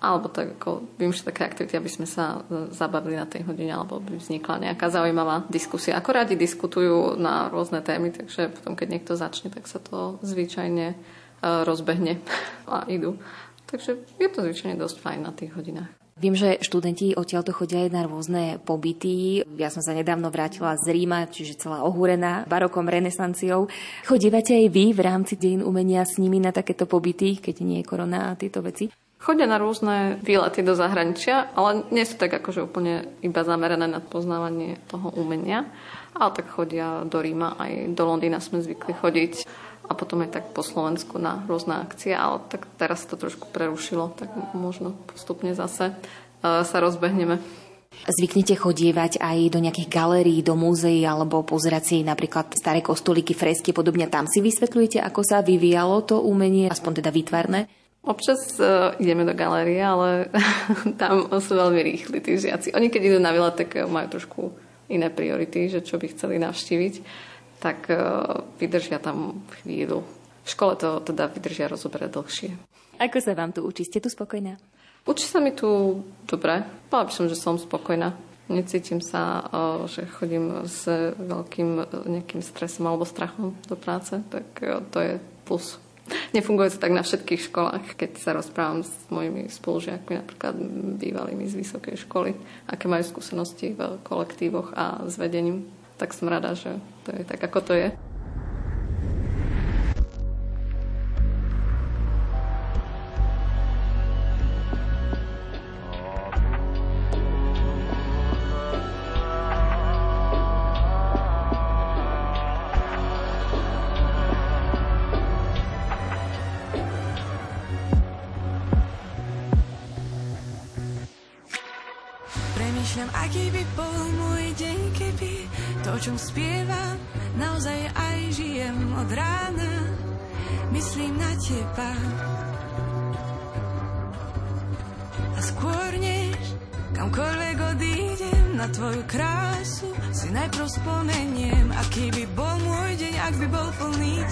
[0.00, 4.00] alebo tak ako vymýšľať také aktivity, aby sme sa e, zabavili na tej hodine, alebo
[4.00, 5.96] by vznikla nejaká zaujímavá diskusia.
[5.96, 10.86] Ako radi diskutujú na rôzne témy, takže potom, keď niekto začne, tak sa to zvyčajne
[10.92, 10.96] e,
[11.40, 12.20] rozbehne
[12.72, 13.16] a idú.
[13.66, 15.90] Takže je to zvyčajne dosť fajn na tých hodinách.
[16.16, 19.44] Viem, že študenti odtiaľto chodia aj na rôzne pobyty.
[19.60, 23.68] Ja som sa nedávno vrátila z Ríma, čiže celá ohúrená barokom, renesanciou.
[24.08, 27.88] Chodívate aj vy v rámci dejín umenia s nimi na takéto pobyty, keď nie je
[27.92, 28.88] korona a tieto veci?
[29.26, 33.98] Chodia na rôzne výlety do zahraničia, ale nie sú tak akože úplne iba zamerané na
[33.98, 35.66] poznávanie toho umenia.
[36.14, 39.42] Ale tak chodia do Ríma, aj do Londýna sme zvykli chodiť
[39.90, 44.14] a potom aj tak po Slovensku na rôzne akcie, ale tak teraz to trošku prerušilo,
[44.14, 47.42] tak možno postupne zase uh, sa rozbehneme.
[48.06, 53.74] Zvyknete chodievať aj do nejakých galérií, do múzeí alebo pozerať si napríklad staré kostolíky, fresky
[53.74, 54.06] podobne.
[54.06, 57.66] Tam si vysvetľujete, ako sa vyvíjalo to umenie, aspoň teda výtvarné?
[58.06, 60.30] Občas uh, ideme do galérie, ale
[61.02, 62.70] tam sú veľmi rýchli tí žiaci.
[62.78, 64.40] Oni keď idú na výlet, tak majú trošku
[64.86, 66.94] iné priority, že čo by chceli navštíviť,
[67.58, 70.06] tak uh, vydržia tam chvíľu.
[70.46, 72.50] V škole to teda vydržia rozoberať dlhšie.
[73.02, 73.82] Ako sa vám tu učí?
[73.82, 74.54] Ste tu spokojná?
[75.02, 76.00] Učí sa mi tu
[76.30, 76.62] dobre.
[76.86, 78.14] Povedala by som, že som spokojná.
[78.46, 80.86] Necítim sa, uh, že chodím s
[81.18, 84.46] veľkým nejakým stresom alebo strachom do práce, tak
[84.94, 85.82] to je plus.
[86.34, 87.98] Nefunguje to tak na všetkých školách.
[87.98, 90.54] Keď sa rozprávam s mojimi spolužiakmi, napríklad
[91.02, 92.36] bývalými z vysokej školy,
[92.70, 96.76] aké majú skúsenosti v kolektívoch a s vedením, tak som rada, že
[97.08, 97.88] to je tak, ako to je.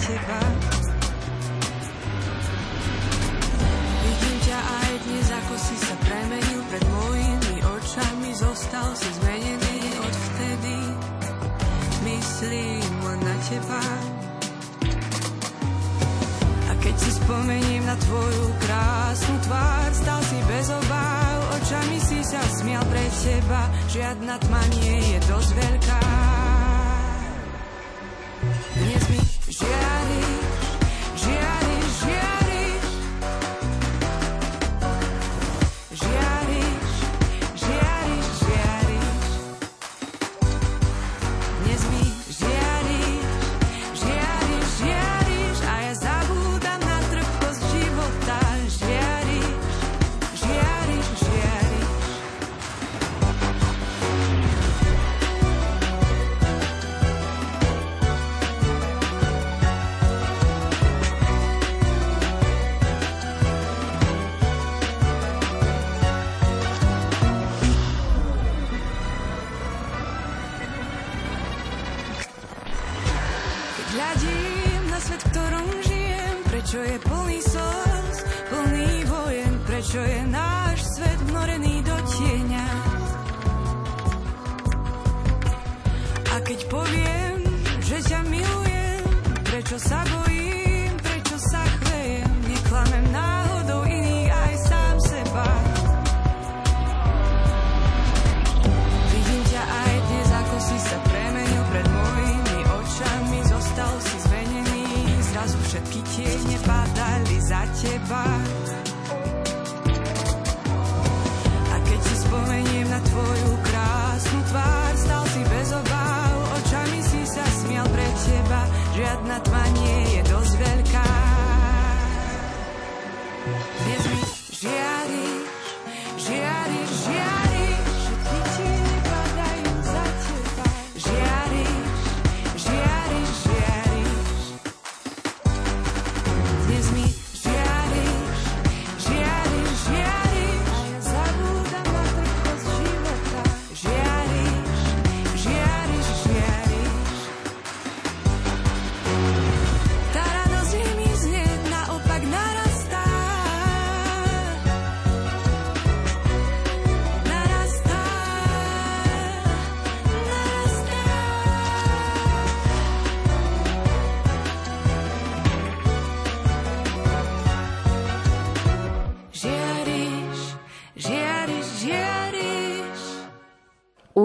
[0.05, 0.39] Teba.
[4.05, 10.77] Vidím ťa aj dnes, ako si sa premenil pred mojimi očami, zostal si zmenený odvtedy.
[12.05, 13.81] Myslím len na teba.
[16.85, 22.85] Keď si spomeniem na tvoju krásnu tvár, stal si bez obáv, očami si sa smial
[22.85, 26.04] pre teba, žiadna tma nie je dosť veľká.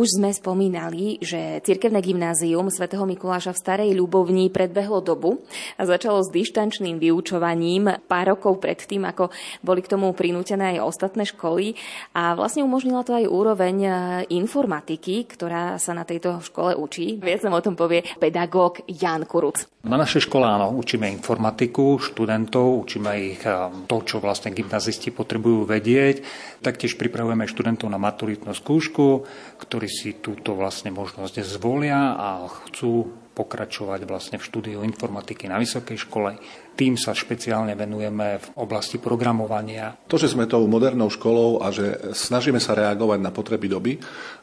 [0.00, 5.44] Už sme spomínali, že cirkevné gymnázium svätého Mikuláša v Starej Ľubovni predbehlo dobu
[5.76, 9.28] a začalo s dištančným vyučovaním pár rokov predtým, ako
[9.60, 11.76] boli k tomu prinútené aj ostatné školy
[12.16, 13.92] a vlastne umožnila to aj úroveň e,
[14.40, 17.20] informatiky, ktorá sa na tejto škole učí.
[17.20, 19.68] Viac nám o tom povie pedagóg Jan Kuruc.
[19.80, 25.64] Na našej škole áno, učíme informatiku študentov, učíme ich eh, to, čo vlastne gymnazisti potrebujú
[25.64, 26.20] vedieť.
[26.60, 29.24] Taktiež pripravujeme študentov na maturitnú skúšku,
[29.60, 35.96] ktorí si túto vlastne možnosť zvolia a chcú pokračovať vlastne v štúdiu informatiky na vysokej
[35.96, 36.36] škole.
[36.76, 39.96] Tým sa špeciálne venujeme v oblasti programovania.
[40.10, 43.92] To, že sme tou modernou školou a že snažíme sa reagovať na potreby doby,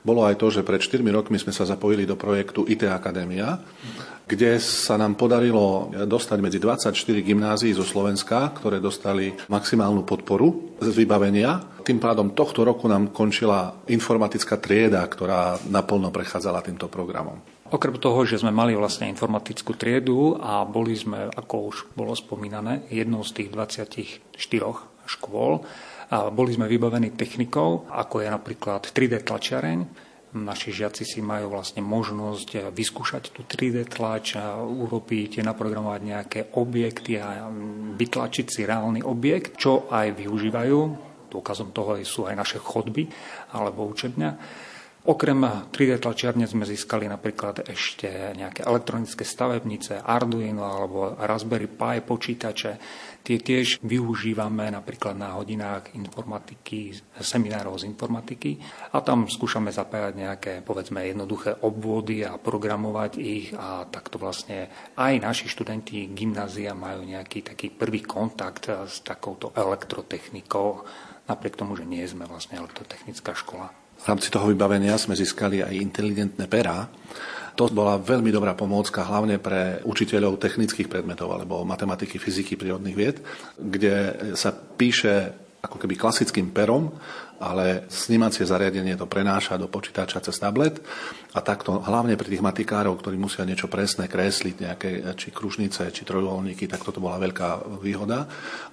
[0.01, 3.61] bolo aj to, že pred 4 rokmi sme sa zapojili do projektu IT Akadémia,
[4.27, 6.91] kde sa nám podarilo dostať medzi 24
[7.23, 11.79] gymnázií zo Slovenska, ktoré dostali maximálnu podporu z vybavenia.
[11.87, 17.39] Tým pádom tohto roku nám končila informatická trieda, ktorá naplno prechádzala týmto programom.
[17.71, 22.87] Okrem toho, že sme mali vlastne informatickú triedu a boli sme, ako už bolo spomínané,
[22.91, 24.27] jednou z tých 24
[25.07, 25.63] škôl,
[26.07, 30.06] a boli sme vybavení technikou, ako je napríklad 3D tlačiareň,
[30.43, 37.49] naši žiaci si majú vlastne možnosť vyskúšať tú 3D tlač, urobiť, naprogramovať nejaké objekty a
[37.97, 40.79] vytlačiť si reálny objekt, čo aj využívajú.
[41.31, 43.07] Dôkazom toho sú aj naše chodby
[43.55, 44.29] alebo učebňa.
[45.07, 45.39] Okrem
[45.71, 52.71] 3D tlačiarne sme získali napríklad ešte nejaké elektronické stavebnice, Arduino alebo Raspberry Pi počítače.
[53.27, 58.55] Tie tiež využívame napríklad na hodinách informatiky, seminárov z informatiky
[58.95, 65.19] a tam skúšame zapájať nejaké, povedzme, jednoduché obvody a programovať ich a takto vlastne aj
[65.19, 70.87] naši študenti gymnázia majú nejaký taký prvý kontakt s takouto elektrotechnikou,
[71.27, 73.75] napriek tomu, že nie sme vlastne elektrotechnická škola.
[73.97, 76.87] V rámci toho vybavenia sme získali aj inteligentné perá.
[77.57, 83.17] To bola veľmi dobrá pomôcka, hlavne pre učiteľov technických predmetov alebo matematiky, fyziky, prírodných vied,
[83.57, 86.93] kde sa píše ako keby klasickým perom
[87.37, 90.81] ale snímacie zariadenie to prenáša do počítača cez tablet
[91.37, 96.01] a takto hlavne pri tých matikárov, ktorí musia niečo presné kresliť, nejaké či kružnice, či
[96.01, 98.25] trojuholníky, tak toto bola veľká výhoda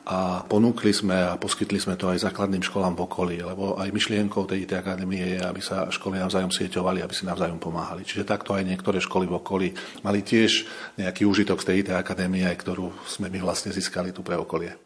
[0.08, 4.48] a ponúkli sme a poskytli sme to aj základným školám v okolí, lebo aj myšlienkou
[4.48, 8.04] tej IT akadémie je, aby sa školy navzájom sieťovali, aby si navzájom pomáhali.
[8.04, 9.68] Čiže takto aj niektoré školy v okolí
[10.00, 10.64] mali tiež
[10.96, 14.83] nejaký úžitok z tej IT akadémie, ktorú sme my vlastne získali tu pre okolie.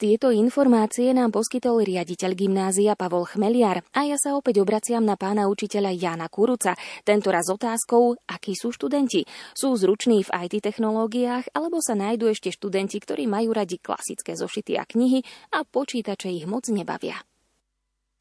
[0.00, 5.44] Tieto informácie nám poskytol riaditeľ gymnázia Pavol Chmeliar a ja sa opäť obraciam na pána
[5.44, 6.72] učiteľa Jana Kuruca,
[7.04, 9.28] tento raz otázkou, akí sú študenti.
[9.52, 14.80] Sú zruční v IT technológiách alebo sa nájdú ešte študenti, ktorí majú radi klasické zošity
[14.80, 15.20] a knihy
[15.52, 17.20] a počítače ich moc nebavia.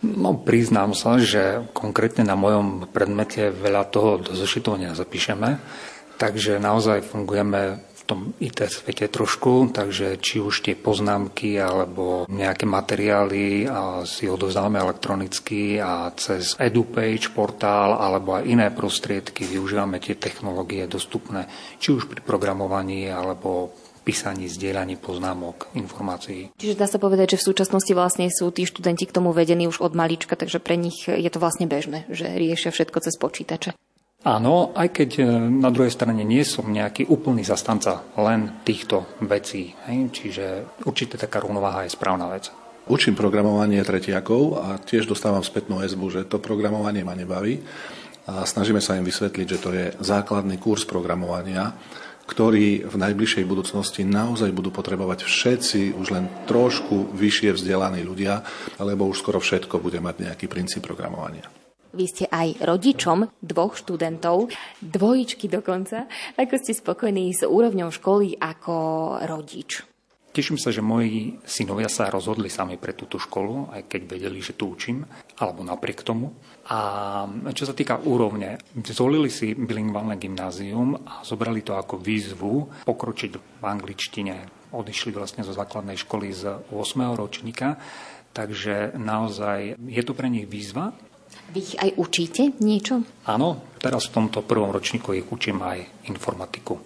[0.03, 5.55] No, priznám sa, že konkrétne na mojom predmete veľa toho do zošitov nezapíšeme,
[6.19, 13.69] takže naozaj fungujeme tom IT svete trošku, takže či už tie poznámky alebo nejaké materiály
[14.09, 21.45] si odovzdáme elektronicky a cez EduPage portál alebo aj iné prostriedky využívame tie technológie dostupné,
[21.77, 26.49] či už pri programovaní alebo písaní, zdieľaní poznámok, informácií.
[26.57, 29.85] Čiže dá sa povedať, že v súčasnosti vlastne sú tí študenti k tomu vedení už
[29.85, 33.77] od malička, takže pre nich je to vlastne bežné, že riešia všetko cez počítače.
[34.19, 39.71] Áno, aj keď e, na druhej strane nie som nejaký úplný zastanca len týchto vecí.
[39.87, 40.11] Hej?
[40.11, 40.45] Čiže
[40.83, 42.51] určite taká rovnováha je správna vec.
[42.91, 47.63] Učím programovanie tretiakov a tiež dostávam spätnú väzbu, že to programovanie ma nebaví
[48.27, 51.71] a snažíme sa im vysvetliť, že to je základný kurz programovania,
[52.27, 58.43] ktorý v najbližšej budúcnosti naozaj budú potrebovať všetci už len trošku vyššie vzdelaní ľudia,
[58.83, 61.58] lebo už skoro všetko bude mať nejaký princíp programovania.
[61.89, 66.05] Vy ste aj rodičom dvoch študentov, dvojičky dokonca.
[66.37, 68.75] Ako ste spokojní s úrovňou školy ako
[69.25, 69.81] rodič?
[70.29, 74.53] Teším sa, že moji synovia sa rozhodli sami pre túto školu, aj keď vedeli, že
[74.53, 75.01] tu učím,
[75.41, 76.29] alebo napriek tomu.
[76.69, 77.25] A
[77.57, 83.63] čo sa týka úrovne, zvolili si bilingválne gymnázium a zobrali to ako výzvu pokročiť v
[83.65, 84.69] angličtine.
[84.69, 87.17] Odišli vlastne zo základnej školy z 8.
[87.17, 87.81] ročníka,
[88.29, 90.93] takže naozaj je to pre nich výzva,
[91.53, 93.01] vy ich aj učíte niečo?
[93.25, 96.77] Áno, teraz v tomto prvom ročníku ich učím aj informatiku.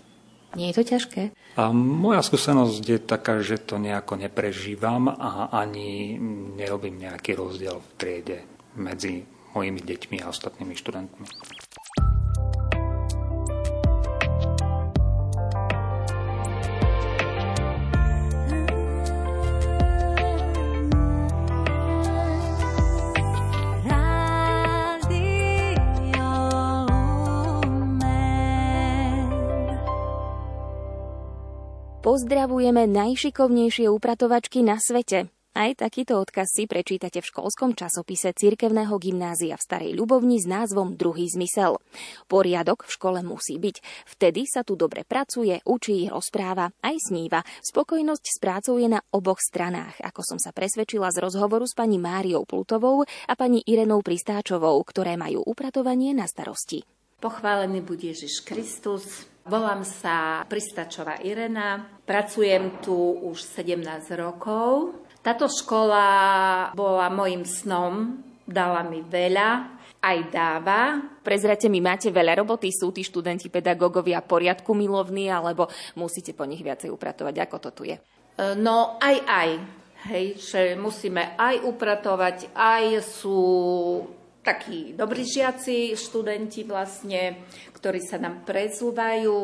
[0.53, 1.21] Nie je to ťažké?
[1.57, 6.17] A moja skúsenosť je taká, že to nejako neprežívam a ani
[6.53, 8.37] nerobím nejaký rozdiel v triede
[8.77, 11.27] medzi mojimi deťmi a ostatnými študentmi.
[32.03, 35.31] Pozdravujeme najšikovnejšie upratovačky na svete.
[35.55, 40.99] Aj takýto odkaz si prečítate v školskom časopise Cirkevného gymnázia v Starej Ľubovni s názvom
[40.99, 41.79] Druhý zmysel.
[42.27, 43.79] Poriadok v škole musí byť.
[44.03, 47.39] Vtedy sa tu dobre pracuje, učí, rozpráva, aj sníva.
[47.63, 52.03] Spokojnosť s prácou je na oboch stranách, ako som sa presvedčila z rozhovoru s pani
[52.03, 56.83] Máriou Plutovou a pani Irenou Pristáčovou, ktoré majú upratovanie na starosti.
[57.23, 62.95] Pochválený bude Ježiš Kristus, Volám sa Pristačová Irena, pracujem tu
[63.27, 64.95] už 17 rokov.
[65.19, 66.07] Táto škola
[66.71, 69.49] bola mojim snom, dala mi veľa,
[69.99, 70.95] aj dáva.
[71.19, 75.67] Prezrate mi, máte veľa roboty, sú tí študenti, pedagógovia poriadku milovní, alebo
[75.99, 77.99] musíte po nich viacej upratovať, ako to tu je?
[77.99, 79.49] E, no aj aj.
[80.07, 83.43] Hej, že musíme aj upratovať, aj sú
[84.43, 87.47] takí dobrí žiaci, študenti vlastne,
[87.83, 89.35] ktorí sa nám prezúvajú.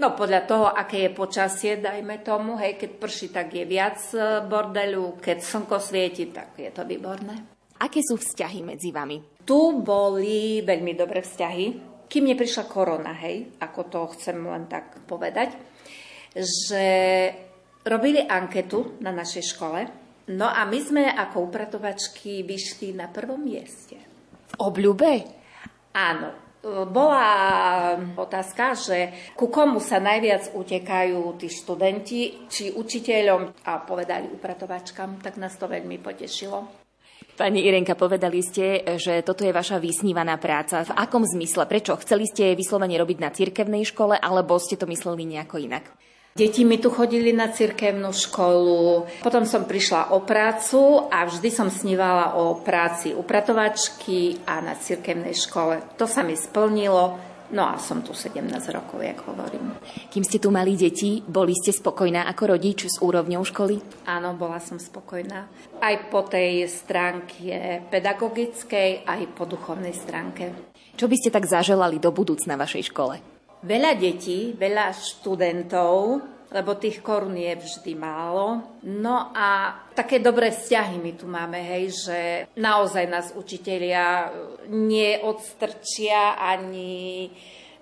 [0.00, 4.40] No podľa toho, aké je počasie, dajme tomu, hej, keď prší, tak je viac e,
[4.48, 7.44] bordelu, keď slnko svieti, tak je to výborné.
[7.76, 9.20] Aké sú vzťahy medzi vami?
[9.44, 11.66] Tu boli veľmi dobré vzťahy,
[12.08, 15.52] kým neprišla korona, hej, ako to chcem len tak povedať,
[16.32, 16.84] že
[17.84, 19.80] robili anketu na našej škole,
[20.32, 24.00] no a my sme ako upratovačky vyšli na prvom mieste.
[24.50, 25.12] V obľúbe?
[25.94, 26.43] Áno,
[26.88, 27.28] bola
[28.16, 28.98] otázka, že
[29.36, 35.68] ku komu sa najviac utekajú tí študenti, či učiteľom a povedali upratovačkám, tak nás to
[35.68, 36.84] veľmi potešilo.
[37.34, 40.86] Pani Irenka, povedali ste, že toto je vaša vysnívaná práca.
[40.86, 41.66] V akom zmysle?
[41.66, 41.98] Prečo?
[41.98, 45.90] Chceli ste vyslovene robiť na cirkevnej škole, alebo ste to mysleli nejako inak?
[46.34, 51.70] Deti mi tu chodili na cirkevnú školu, potom som prišla o prácu a vždy som
[51.70, 55.94] snívala o práci upratovačky a na cirkevnej škole.
[55.94, 57.14] To sa mi splnilo,
[57.54, 59.78] no a som tu 17 rokov, jak hovorím.
[60.10, 64.02] Kým ste tu mali deti, boli ste spokojná ako rodič s úrovňou školy?
[64.10, 65.46] Áno, bola som spokojná.
[65.78, 70.50] Aj po tej stránke pedagogickej, aj po duchovnej stránke.
[70.98, 73.33] Čo by ste tak zaželali do budúcna vašej škole?
[73.64, 76.20] Veľa detí, veľa študentov,
[76.52, 78.60] lebo tých korún je vždy málo.
[78.84, 82.18] No a také dobré vzťahy my tu máme, hej, že
[82.60, 84.28] naozaj nás učitelia
[84.68, 87.32] neodstrčia ani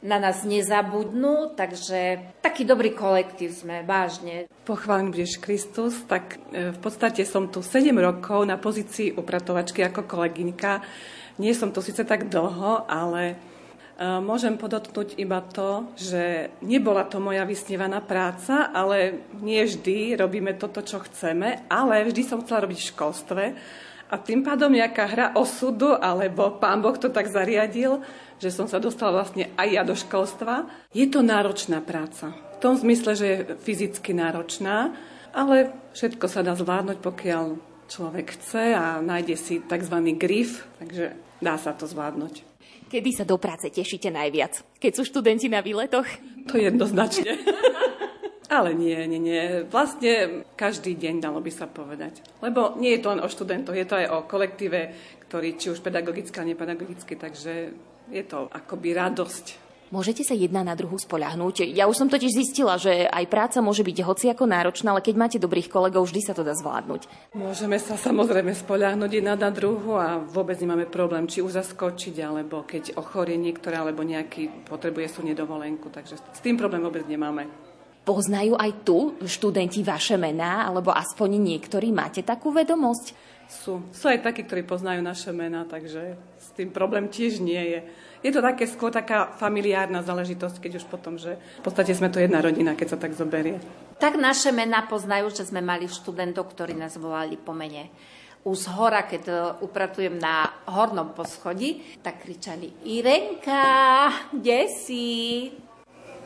[0.03, 4.51] na nás nezabudnú, takže taký dobrý kolektív sme, vážne.
[4.67, 10.03] Pochválim budeš Kristus, tak e, v podstate som tu 7 rokov na pozícii upratovačky ako
[10.11, 10.83] kolegynka.
[11.39, 13.39] Nie som tu síce tak dlho, ale
[14.01, 20.81] Môžem podotknúť iba to, že nebola to moja vysnívaná práca, ale nie vždy robíme toto,
[20.81, 23.45] čo chceme, ale vždy som chcela robiť v školstve
[24.13, 28.05] A tým pádom nejaká hra osudu, alebo pán Boh to tak zariadil,
[28.37, 30.69] že som sa dostala vlastne aj ja do školstva.
[30.93, 32.29] Je to náročná práca.
[32.29, 34.93] V tom zmysle, že je fyzicky náročná,
[35.33, 37.57] ale všetko sa dá zvládnuť, pokiaľ
[37.89, 39.97] človek chce a nájde si tzv.
[40.21, 42.52] grif, takže dá sa to zvládnuť.
[42.93, 44.77] Kedy sa do práce tešíte najviac?
[44.77, 46.05] Keď sú študenti na výletoch?
[46.53, 47.41] To jednoznačne.
[48.53, 49.65] Ale nie, nie, nie.
[49.65, 52.21] Vlastne každý deň, dalo by sa povedať.
[52.45, 54.93] Lebo nie je to len o študentoch, je to aj o kolektíve,
[55.25, 57.53] ktorý či už pedagogicky, alebo nepedagogicky, takže
[58.13, 61.69] je to akoby radosť Môžete sa jedna na druhú spoľahnúť.
[61.69, 65.37] Ja už som totiž zistila, že aj práca môže byť hociako náročná, ale keď máte
[65.37, 67.37] dobrých kolegov, vždy sa to dá zvládnuť.
[67.37, 72.65] Môžeme sa samozrejme spoľahnúť jedna na druhu a vôbec nemáme problém, či už zaskočiť, alebo
[72.65, 77.53] keď ochorie niektoré, alebo nejaký potrebuje sú nedovolenku, takže s tým problém vôbec nemáme.
[78.09, 83.13] Poznajú aj tu študenti vaše mená, alebo aspoň niektorí máte takú vedomosť?
[83.45, 83.85] Sú.
[83.93, 86.17] Sú aj takí, ktorí poznajú naše mená, takže
[86.57, 87.81] tým problém tiež nie je
[88.23, 92.23] je to také skôr taká familiárna záležitosť, keď už potom, že v podstate sme to
[92.23, 93.59] jedna rodina, keď sa tak zoberie.
[93.99, 97.91] Tak naše mená poznajú, že sme mali študentov, ktorí nás volali po mene.
[98.43, 98.75] Už z
[99.07, 105.07] keď e, upratujem na hornom poschodí, tak kričali Irenka, kde si?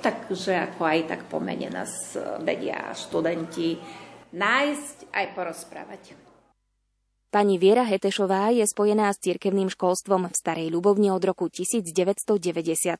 [0.01, 3.77] Takže ako aj tak po mene nás e, vedia študenti
[4.33, 6.26] nájsť aj porozprávať.
[7.37, 12.97] Pani Viera Hetešová je spojená s cirkevným školstvom v Starej Ľubovni od roku 1997.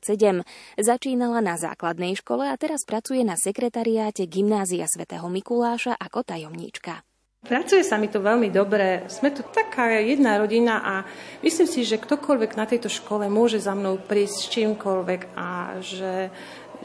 [0.77, 7.01] Začínala na základnej škole a teraz pracuje na sekretariáte Gymnázia svätého Mikuláša ako tajomníčka.
[7.49, 9.09] Pracuje sa mi to veľmi dobre.
[9.09, 10.93] Sme tu taká jedna rodina a
[11.41, 16.29] myslím si, že ktokoľvek na tejto škole môže za mnou prísť s čímkoľvek a že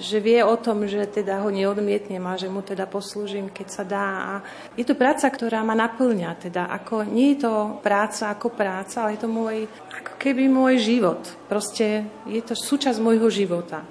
[0.03, 3.85] že vie o tom, že teda ho neodmietnem a že mu teda poslúžim, keď sa
[3.87, 4.07] dá.
[4.19, 4.33] A
[4.75, 6.31] je to práca, ktorá ma naplňa.
[6.43, 10.83] Teda ako, nie je to práca ako práca, ale je to môj, ako keby môj
[10.83, 11.23] život.
[11.47, 13.87] Proste je to súčasť môjho života.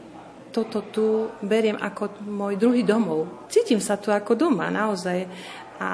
[0.51, 3.47] Toto tu beriem ako môj druhý domov.
[3.47, 5.23] Cítim sa tu ako doma, naozaj.
[5.81, 5.89] A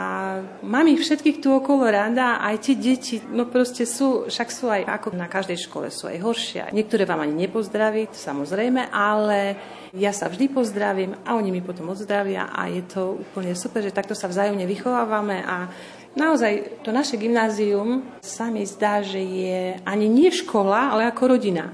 [0.67, 4.83] mám ich všetkých tu okolo rada, aj tie deti, no proste sú, však sú aj
[4.83, 6.75] ako na každej škole, sú aj horšie.
[6.75, 9.55] Niektoré vám ani nepozdraví, samozrejme, ale
[9.95, 13.95] ja sa vždy pozdravím a oni mi potom odzdravia a je to úplne super, že
[13.95, 15.71] takto sa vzájomne vychovávame a
[16.19, 21.71] naozaj to naše gymnázium sa mi zdá, že je ani nie škola, ale ako rodina.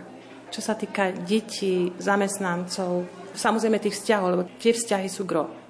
[0.54, 5.63] Čo sa týka detí, zamestnancov, samozrejme tých vzťahov, lebo tie vzťahy sú gro.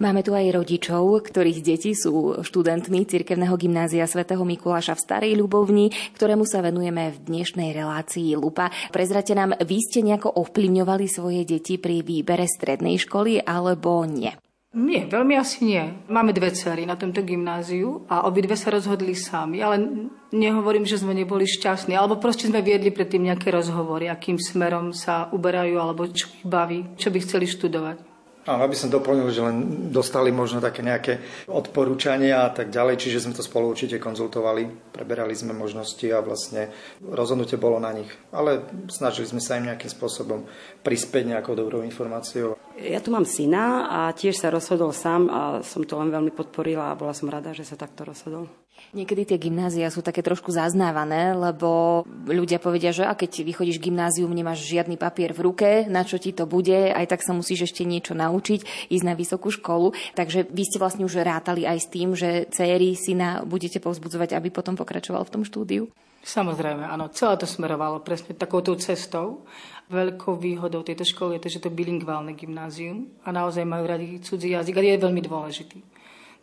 [0.00, 5.92] Máme tu aj rodičov, ktorých deti sú študentmi Cirkevného gymnázia svätého Mikuláša v Starej Ľubovni,
[6.16, 8.72] ktorému sa venujeme v dnešnej relácii Lupa.
[8.96, 14.32] Prezrate nám, vy ste nejako ovplyvňovali svoje deti pri výbere strednej školy alebo nie?
[14.72, 15.84] Nie, veľmi asi nie.
[16.08, 19.84] Máme dve cery na tomto gymnáziu a obidve sa rozhodli sami, ale
[20.32, 25.28] nehovorím, že sme neboli šťastní, alebo proste sme viedli predtým nejaké rozhovory, akým smerom sa
[25.28, 28.09] uberajú, alebo čo ich baví, čo by chceli študovať.
[28.50, 29.56] Áno, aby som doplnil, že len
[29.94, 35.30] dostali možno také nejaké odporúčania a tak ďalej, čiže sme to spolu určite konzultovali, preberali
[35.38, 36.66] sme možnosti a vlastne
[36.98, 38.10] rozhodnutie bolo na nich.
[38.34, 40.50] Ale snažili sme sa im nejakým spôsobom
[40.82, 42.58] prispieť nejakou dobrou informáciou.
[42.74, 46.90] Ja tu mám syna a tiež sa rozhodol sám a som to len veľmi podporila
[46.90, 48.50] a bola som rada, že sa takto rozhodol.
[48.90, 54.34] Niekedy tie gymnázia sú také trošku zaznávané, lebo ľudia povedia, že a keď vychodíš gymnázium,
[54.34, 57.86] nemáš žiadny papier v ruke, na čo ti to bude, aj tak sa musíš ešte
[57.86, 59.94] niečo naučiť, ísť na vysokú školu.
[60.18, 64.50] Takže vy ste vlastne už rátali aj s tým, že céry syna budete povzbudzovať, aby
[64.50, 65.86] potom pokračoval v tom štúdiu?
[66.20, 67.08] Samozrejme, áno.
[67.16, 69.48] Celé to smerovalo presne takouto cestou.
[69.88, 74.20] Veľkou výhodou tejto školy je to, že to je bilingválne gymnázium a naozaj majú radi
[74.20, 75.78] cudzí jazyk a je veľmi dôležitý.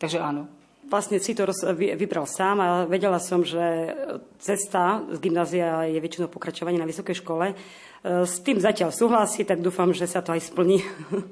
[0.01, 0.49] Takže áno,
[0.87, 1.43] Vlastne si to
[1.75, 3.91] vybral sám a vedela som, že
[4.39, 7.51] cesta z gymnázia je väčšinou pokračovanie na vysokej škole.
[7.51, 7.55] E,
[8.23, 10.79] s tým zatiaľ súhlasí, tak dúfam, že sa to aj splní.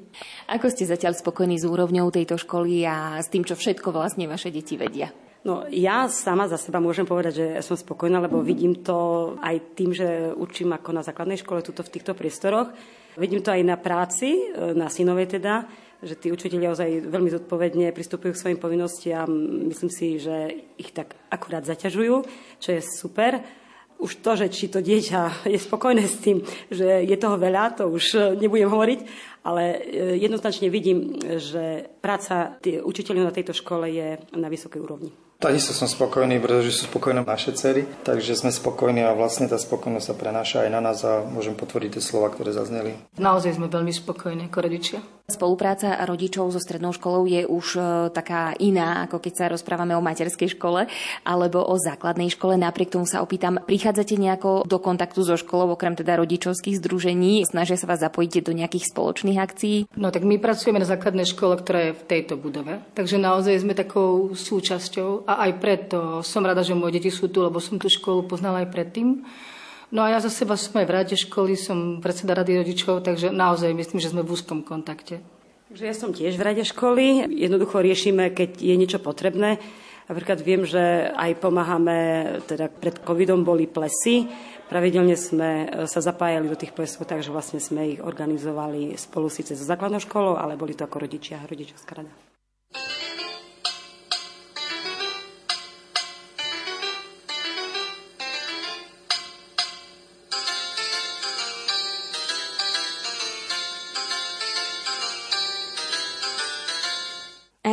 [0.59, 4.51] Ako ste zatiaľ spokojní s úrovňou tejto školy a s tým, čo všetko vlastne vaše
[4.51, 5.15] deti vedia?
[5.47, 9.95] No ja sama za seba môžem povedať, že som spokojná, lebo vidím to aj tým,
[9.95, 12.73] že učím ako na základnej škole tuto v týchto priestoroch.
[13.15, 15.63] Vidím to aj na práci, e, na synovej teda,
[16.05, 19.25] že tí učiteľi ozaj veľmi zodpovedne pristupujú k svojim povinnostiam.
[19.65, 22.15] Myslím si, že ich tak akurát zaťažujú,
[22.61, 23.41] čo je super.
[23.97, 27.89] Už to, že či to dieťa je spokojné s tým, že je toho veľa, to
[27.89, 28.99] už nebudem hovoriť,
[29.47, 29.77] ale e,
[30.19, 35.24] jednoznačne vidím, že práca učiteľov na tejto škole je na vysokej úrovni.
[35.35, 40.07] Takisto som spokojný, pretože sú spokojné naše cery, takže sme spokojní a vlastne tá spokojnosť
[40.07, 42.95] sa prenáša aj na nás a môžem potvrdiť tie slova, ktoré zazneli.
[43.19, 44.99] Naozaj sme veľmi spokojní ako rodičia.
[45.25, 47.81] Spolupráca rodičov so strednou školou je už e,
[48.13, 50.85] taká iná, ako keď sa rozprávame o materskej škole
[51.25, 52.61] alebo o základnej škole.
[52.61, 57.41] Napriek tomu sa opýtam, prichádzate nejako do kontaktu so školou, okrem teda rodičovských združení?
[57.41, 59.89] Snažia sa vás zapojiť do nejakých spoločných akcií?
[59.97, 62.85] No tak my pracujeme na základnej škole, ktorá je v tejto budove.
[62.93, 67.41] Takže naozaj sme takou súčasťou a aj preto som rada, že moje deti sú tu,
[67.41, 69.25] lebo som tú školu poznala aj predtým.
[69.93, 73.29] No a ja za seba som aj v rade školy, som predseda rady rodičov, takže
[73.29, 75.21] naozaj myslím, že sme v úzkom kontakte.
[75.73, 77.25] Že ja som tiež v rade školy.
[77.29, 79.61] Jednoducho riešime, keď je niečo potrebné.
[80.05, 81.97] Napríklad viem, že aj pomáhame,
[82.45, 84.29] teda pred covidom boli plesy,
[84.69, 89.57] pravidelne sme e, sa zapájali do tých plesov, takže vlastne sme ich organizovali spolu síce
[89.57, 92.24] so základnou školou, ale boli to ako rodičia, rodičovská rada.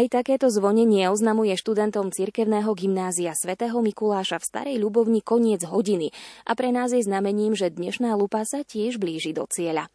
[0.03, 6.11] Aj takéto zvonenie oznamuje študentom cirkevného gymnázia svätého Mikuláša v Starej Ľubovni koniec hodiny
[6.42, 9.86] a pre nás je znamením, že dnešná lupa sa tiež blíži do cieľa.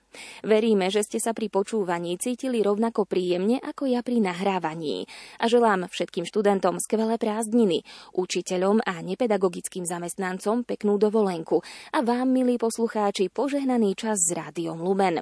[0.41, 5.05] Veríme, že ste sa pri počúvaní cítili rovnako príjemne ako ja pri nahrávaní.
[5.37, 7.85] A želám všetkým študentom skvelé prázdniny,
[8.15, 11.61] učiteľom a nepedagogickým zamestnancom peknú dovolenku
[11.93, 15.21] a vám, milí poslucháči, požehnaný čas s rádiom Lumen.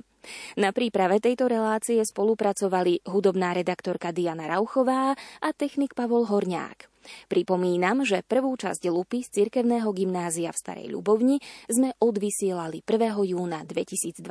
[0.58, 6.95] Na príprave tejto relácie spolupracovali hudobná redaktorka Diana Rauchová a technik Pavol Horňák.
[7.28, 13.32] Pripomínam, že prvú časť Lupy z cirkevného gymnázia v Starej Ľubovni sme odvysielali 1.
[13.32, 14.22] júna 2022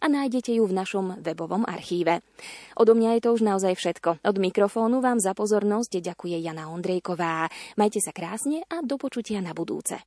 [0.00, 2.22] a nájdete ju v našom webovom archíve.
[2.76, 4.22] Odo mňa je to už naozaj všetko.
[4.22, 7.48] Od mikrofónu vám za pozornosť ďakuje Jana Ondrejková.
[7.76, 10.00] Majte sa krásne a do počutia na budúce.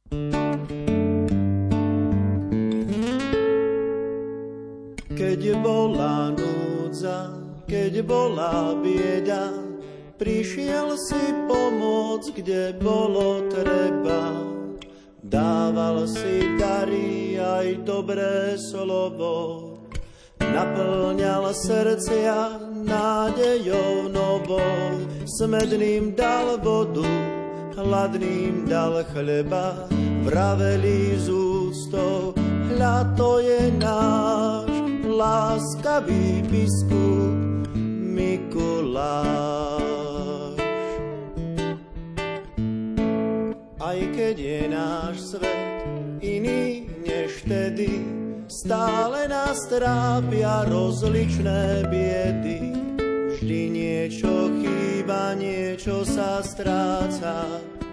[5.13, 7.37] Keď bola núdza,
[7.69, 9.53] keď bola bieda,
[10.17, 14.51] prišiel si pomôcť, kde bolo treba.
[15.23, 19.33] Dával si dary aj dobré slovo,
[20.37, 25.01] naplňal srdcia nádejou novou.
[25.25, 27.07] Smedným dal vodu,
[27.79, 29.89] hladným dal chleba,
[30.27, 32.37] vraveli z ústou,
[32.69, 34.69] hľa to je náš
[35.07, 37.33] láskavý biskup
[38.13, 39.72] Mikuláš.
[44.67, 45.63] Náš svet
[46.23, 47.89] iný než vtedy,
[48.47, 52.71] stále nás trápia rozličné biedy.
[53.33, 57.43] Vždy niečo chýba, niečo sa stráca,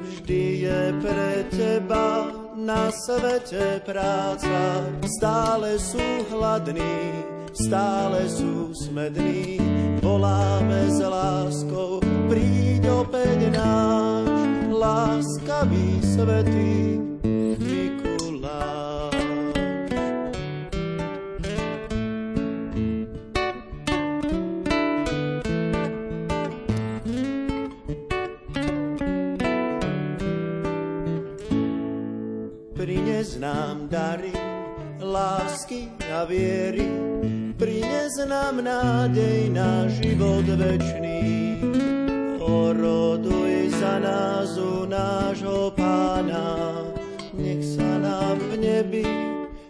[0.07, 4.85] vždy je pre teba na svete práca,
[5.19, 9.59] stále sú hladní, stále sú smední,
[9.99, 11.99] voláme s láskou,
[12.31, 14.10] príď opäť náš,
[14.81, 16.97] láskavý svetý
[17.61, 19.13] Mikuláš.
[33.41, 34.37] Nám dary,
[35.01, 36.85] lásky a viery,
[37.57, 41.57] prines nám nádej na život večný.
[42.51, 46.83] Oroduj za nás u nášho pána,
[47.31, 49.07] nech sa nám v nebi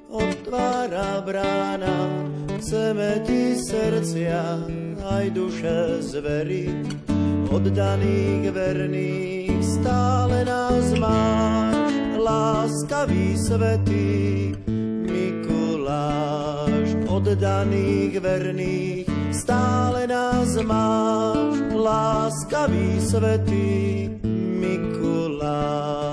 [0.08, 2.08] otvára brána.
[2.56, 4.64] Chceme ti srdcia
[5.04, 6.88] aj duše zveriť,
[7.52, 14.52] oddaných verných stále nás máš láskavý svetý
[15.08, 24.10] Mikuláš, oddaných verných, stále nás máš, láskavý svetý
[24.60, 26.09] Mikuláš.